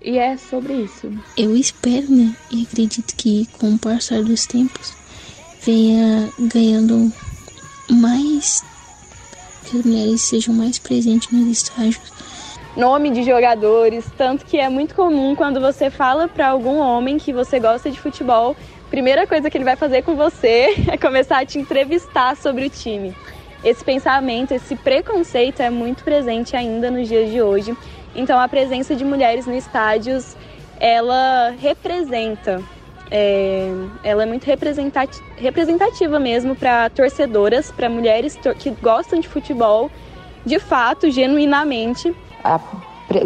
E 0.00 0.16
é 0.16 0.38
sobre 0.38 0.72
isso. 0.72 1.12
Eu 1.36 1.54
espero, 1.54 2.10
né? 2.10 2.34
E 2.50 2.62
acredito 2.62 3.14
que 3.16 3.46
com 3.58 3.74
o 3.74 3.78
passar 3.78 4.22
dos 4.22 4.46
tempos 4.46 5.07
venha 5.60 6.28
ganhando 6.38 7.12
mais 7.90 8.62
que 9.64 9.78
as 9.78 9.84
mulheres 9.84 10.22
sejam 10.22 10.54
mais 10.54 10.78
presentes 10.78 11.30
nos 11.30 11.48
estágios. 11.48 12.12
Nome 12.76 13.10
de 13.10 13.24
jogadores, 13.24 14.04
tanto 14.16 14.46
que 14.46 14.56
é 14.56 14.68
muito 14.68 14.94
comum 14.94 15.34
quando 15.34 15.60
você 15.60 15.90
fala 15.90 16.28
para 16.28 16.48
algum 16.48 16.78
homem 16.78 17.18
que 17.18 17.32
você 17.32 17.58
gosta 17.58 17.90
de 17.90 17.98
futebol, 17.98 18.56
primeira 18.88 19.26
coisa 19.26 19.50
que 19.50 19.58
ele 19.58 19.64
vai 19.64 19.76
fazer 19.76 20.02
com 20.02 20.14
você 20.14 20.74
é 20.88 20.96
começar 20.96 21.38
a 21.38 21.44
te 21.44 21.58
entrevistar 21.58 22.36
sobre 22.36 22.66
o 22.66 22.70
time. 22.70 23.14
Esse 23.64 23.84
pensamento, 23.84 24.52
esse 24.52 24.76
preconceito 24.76 25.60
é 25.60 25.70
muito 25.70 26.04
presente 26.04 26.54
ainda 26.54 26.90
nos 26.90 27.08
dias 27.08 27.30
de 27.30 27.42
hoje. 27.42 27.76
Então 28.14 28.38
a 28.38 28.48
presença 28.48 28.94
de 28.94 29.04
mulheres 29.04 29.46
nos 29.46 29.56
estádios, 29.56 30.36
ela 30.78 31.50
representa 31.58 32.62
é, 33.10 33.70
ela 34.02 34.22
é 34.22 34.26
muito 34.26 34.44
representativa 34.44 36.18
mesmo 36.18 36.54
para 36.54 36.90
torcedoras, 36.90 37.70
para 37.70 37.88
mulheres 37.88 38.38
que 38.58 38.70
gostam 38.82 39.20
de 39.20 39.28
futebol, 39.28 39.90
de 40.44 40.58
fato, 40.58 41.10
genuinamente. 41.10 42.14
A 42.44 42.60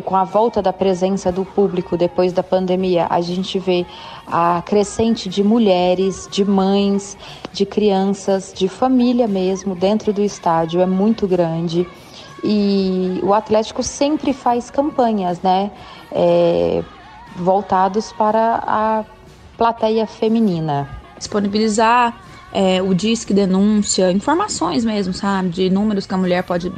com 0.05 0.15
a 0.15 0.23
volta 0.23 0.63
da 0.63 0.73
presença 0.73 1.33
do 1.33 1.45
público 1.45 1.97
depois 1.97 2.33
da 2.33 2.43
pandemia, 2.43 3.07
a 3.11 3.21
gente 3.21 3.59
vê 3.59 3.85
a 4.27 4.63
crescente 4.65 5.29
de 5.29 5.43
mulheres, 5.43 6.29
de 6.31 6.45
mães, 6.45 7.17
de 7.53 7.67
crianças, 7.67 8.53
de 8.55 8.69
família 8.69 9.27
mesmo 9.27 9.75
dentro 9.75 10.13
do 10.13 10.23
estádio 10.23 10.81
é 10.81 10.87
muito 10.87 11.27
grande. 11.27 11.87
E 12.45 13.21
o 13.23 13.35
Atlético 13.35 13.83
sempre 13.83 14.33
faz 14.33 14.71
campanhas, 14.71 15.41
né? 15.43 15.71
É, 16.13 16.83
voltados 17.37 18.13
para 18.13 18.63
a 18.67 19.05
plateia 19.63 20.09
feminina. 20.09 20.89
Disponibilizar 21.17 22.21
é, 22.53 22.83
o 22.83 22.93
disque 22.93 23.33
denúncia, 23.33 24.11
informações 24.11 24.85
mesmo, 24.85 25.15
sabe? 25.15 25.51
De 25.51 25.71
números 25.71 26.05
que 26.05 26.13
a 26.13 26.19
mulher 26.19 26.43
pode 26.43 26.73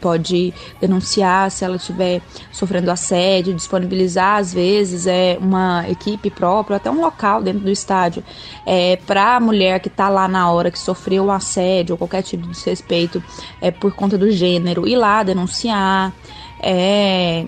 pode 0.00 0.54
denunciar 0.80 1.50
se 1.50 1.64
ela 1.64 1.74
estiver 1.74 2.22
sofrendo 2.52 2.88
assédio, 2.88 3.52
disponibilizar 3.52 4.36
às 4.36 4.54
vezes 4.54 5.08
é 5.08 5.36
uma 5.40 5.84
equipe 5.90 6.30
própria, 6.30 6.76
até 6.76 6.88
um 6.88 7.00
local 7.00 7.42
dentro 7.42 7.62
do 7.62 7.70
estádio 7.72 8.22
é, 8.64 8.94
para 8.94 9.34
a 9.34 9.40
mulher 9.40 9.80
que 9.80 9.88
está 9.88 10.08
lá 10.08 10.28
na 10.28 10.48
hora 10.52 10.70
que 10.70 10.78
sofreu 10.78 11.24
um 11.24 11.32
assédio 11.32 11.94
ou 11.94 11.98
qualquer 11.98 12.22
tipo 12.22 12.44
de 12.44 12.50
desrespeito 12.50 13.20
é, 13.60 13.72
por 13.72 13.92
conta 13.92 14.16
do 14.16 14.30
gênero, 14.30 14.86
ir 14.86 14.96
lá 14.96 15.24
denunciar. 15.24 16.12
É, 16.62 17.44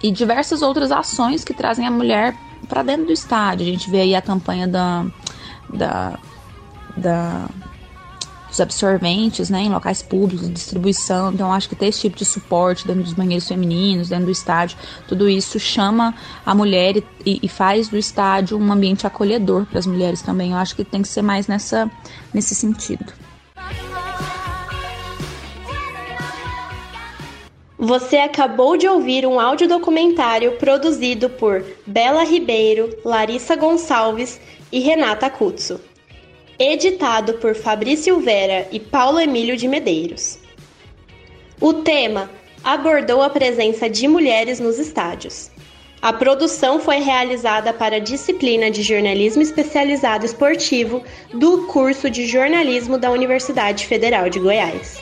e 0.00 0.12
diversas 0.12 0.62
outras 0.62 0.92
ações 0.92 1.42
que 1.42 1.52
trazem 1.52 1.84
a 1.84 1.90
mulher 1.90 2.36
para 2.68 2.82
dentro 2.82 3.06
do 3.06 3.12
estádio. 3.12 3.66
A 3.66 3.70
gente 3.70 3.90
vê 3.90 4.00
aí 4.00 4.14
a 4.14 4.22
campanha 4.22 4.66
da, 4.66 5.06
da, 5.72 6.18
da 6.96 7.48
os 8.56 8.60
absorventes, 8.60 9.50
né, 9.50 9.60
em 9.60 9.68
locais 9.68 10.02
públicos, 10.02 10.50
distribuição. 10.52 11.32
Então, 11.32 11.52
acho 11.52 11.68
que 11.68 11.76
ter 11.76 11.86
esse 11.86 12.00
tipo 12.00 12.16
de 12.16 12.24
suporte 12.24 12.86
dentro 12.86 13.02
dos 13.02 13.12
banheiros 13.12 13.46
femininos, 13.46 14.08
dentro 14.08 14.26
do 14.26 14.30
estádio, 14.30 14.78
tudo 15.06 15.28
isso 15.28 15.60
chama 15.60 16.14
a 16.44 16.54
mulher 16.54 17.02
e, 17.24 17.38
e 17.42 17.48
faz 17.48 17.88
do 17.88 17.96
estádio 17.96 18.58
um 18.58 18.72
ambiente 18.72 19.06
acolhedor 19.06 19.66
para 19.66 19.78
as 19.78 19.86
mulheres 19.86 20.22
também. 20.22 20.52
Eu 20.52 20.58
acho 20.58 20.74
que 20.74 20.84
tem 20.84 21.02
que 21.02 21.08
ser 21.08 21.22
mais 21.22 21.46
nessa, 21.46 21.90
nesse 22.32 22.54
sentido. 22.54 23.12
Você 27.86 28.16
acabou 28.16 28.76
de 28.76 28.88
ouvir 28.88 29.24
um 29.24 29.38
audiodocumentário 29.38 30.56
produzido 30.56 31.30
por 31.30 31.64
Bela 31.86 32.24
Ribeiro, 32.24 32.90
Larissa 33.04 33.54
Gonçalves 33.54 34.40
e 34.72 34.80
Renata 34.80 35.30
Cutso 35.30 35.80
editado 36.58 37.34
por 37.34 37.54
Fabrício 37.54 38.14
Silveira 38.14 38.66
e 38.72 38.80
Paulo 38.80 39.20
Emílio 39.20 39.56
de 39.56 39.68
Medeiros. 39.68 40.36
O 41.60 41.74
tema 41.74 42.28
abordou 42.64 43.22
a 43.22 43.30
presença 43.30 43.88
de 43.88 44.08
mulheres 44.08 44.58
nos 44.58 44.80
estádios. 44.80 45.48
A 46.02 46.12
produção 46.12 46.80
foi 46.80 46.96
realizada 46.96 47.72
para 47.72 47.96
a 47.96 48.00
disciplina 48.00 48.68
de 48.68 48.82
jornalismo 48.82 49.42
especializado 49.42 50.26
esportivo 50.26 51.04
do 51.32 51.66
curso 51.66 52.10
de 52.10 52.26
jornalismo 52.26 52.98
da 52.98 53.12
Universidade 53.12 53.86
Federal 53.86 54.28
de 54.28 54.40
Goiás. 54.40 55.00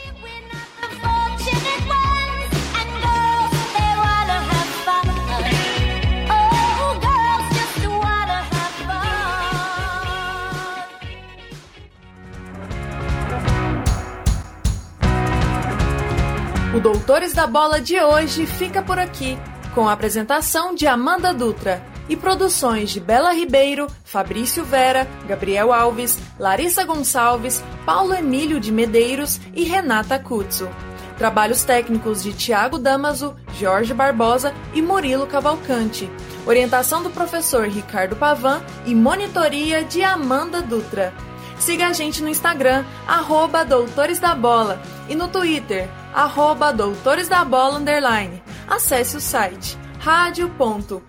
Doutores 16.85 17.33
da 17.33 17.47
Bola 17.47 17.81
de 17.81 17.99
hoje 17.99 18.45
fica 18.45 18.79
por 18.79 18.99
aqui, 18.99 19.39
com 19.73 19.89
a 19.89 19.93
apresentação 19.93 20.75
de 20.75 20.85
Amanda 20.85 21.33
Dutra 21.33 21.83
e 22.07 22.15
produções 22.15 22.91
de 22.91 22.99
Bela 22.99 23.33
Ribeiro, 23.33 23.87
Fabrício 24.03 24.63
Vera, 24.63 25.07
Gabriel 25.27 25.73
Alves, 25.73 26.15
Larissa 26.37 26.83
Gonçalves, 26.83 27.63
Paulo 27.87 28.13
Emílio 28.13 28.59
de 28.59 28.71
Medeiros 28.71 29.41
e 29.55 29.63
Renata 29.63 30.19
Cuzzo. 30.19 30.69
Trabalhos 31.17 31.63
técnicos 31.63 32.21
de 32.21 32.33
Tiago 32.33 32.77
Damaso, 32.77 33.35
Jorge 33.59 33.91
Barbosa 33.91 34.53
e 34.71 34.79
Murilo 34.79 35.25
Cavalcante. 35.25 36.07
Orientação 36.45 37.01
do 37.01 37.09
professor 37.09 37.67
Ricardo 37.67 38.15
Pavan 38.15 38.61
e 38.85 38.93
monitoria 38.93 39.83
de 39.83 40.03
Amanda 40.03 40.61
Dutra. 40.61 41.11
Siga 41.57 41.87
a 41.87 41.93
gente 41.93 42.21
no 42.21 42.29
Instagram, 42.29 42.85
arroba 43.07 43.65
Doutores 43.65 44.19
da 44.19 44.35
Bola, 44.35 44.79
e 45.09 45.15
no 45.15 45.27
Twitter, 45.27 45.89
arroba 46.15 46.71
Doutores 46.71 47.27
da 47.27 47.43
Bola 47.43 47.77
Underline. 47.77 48.41
Acesse 48.67 49.17
o 49.17 49.21
site 49.21 49.77
radio.ufg.br 49.99 51.01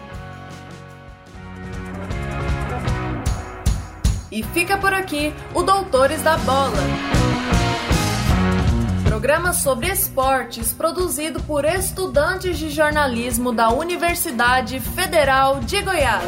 E 4.37 4.43
fica 4.43 4.77
por 4.77 4.93
aqui 4.93 5.33
o 5.55 5.63
Doutores 5.63 6.21
da 6.21 6.37
Bola. 6.37 6.77
Programa 9.03 9.55
sobre 9.55 9.91
esportes 9.91 10.75
produzido 10.75 11.41
por 11.45 11.65
estudantes 11.65 12.59
de 12.59 12.69
jornalismo 12.69 13.51
da 13.51 13.71
Universidade 13.71 14.79
Federal 14.79 15.61
de 15.61 15.81
Goiás. 15.81 16.23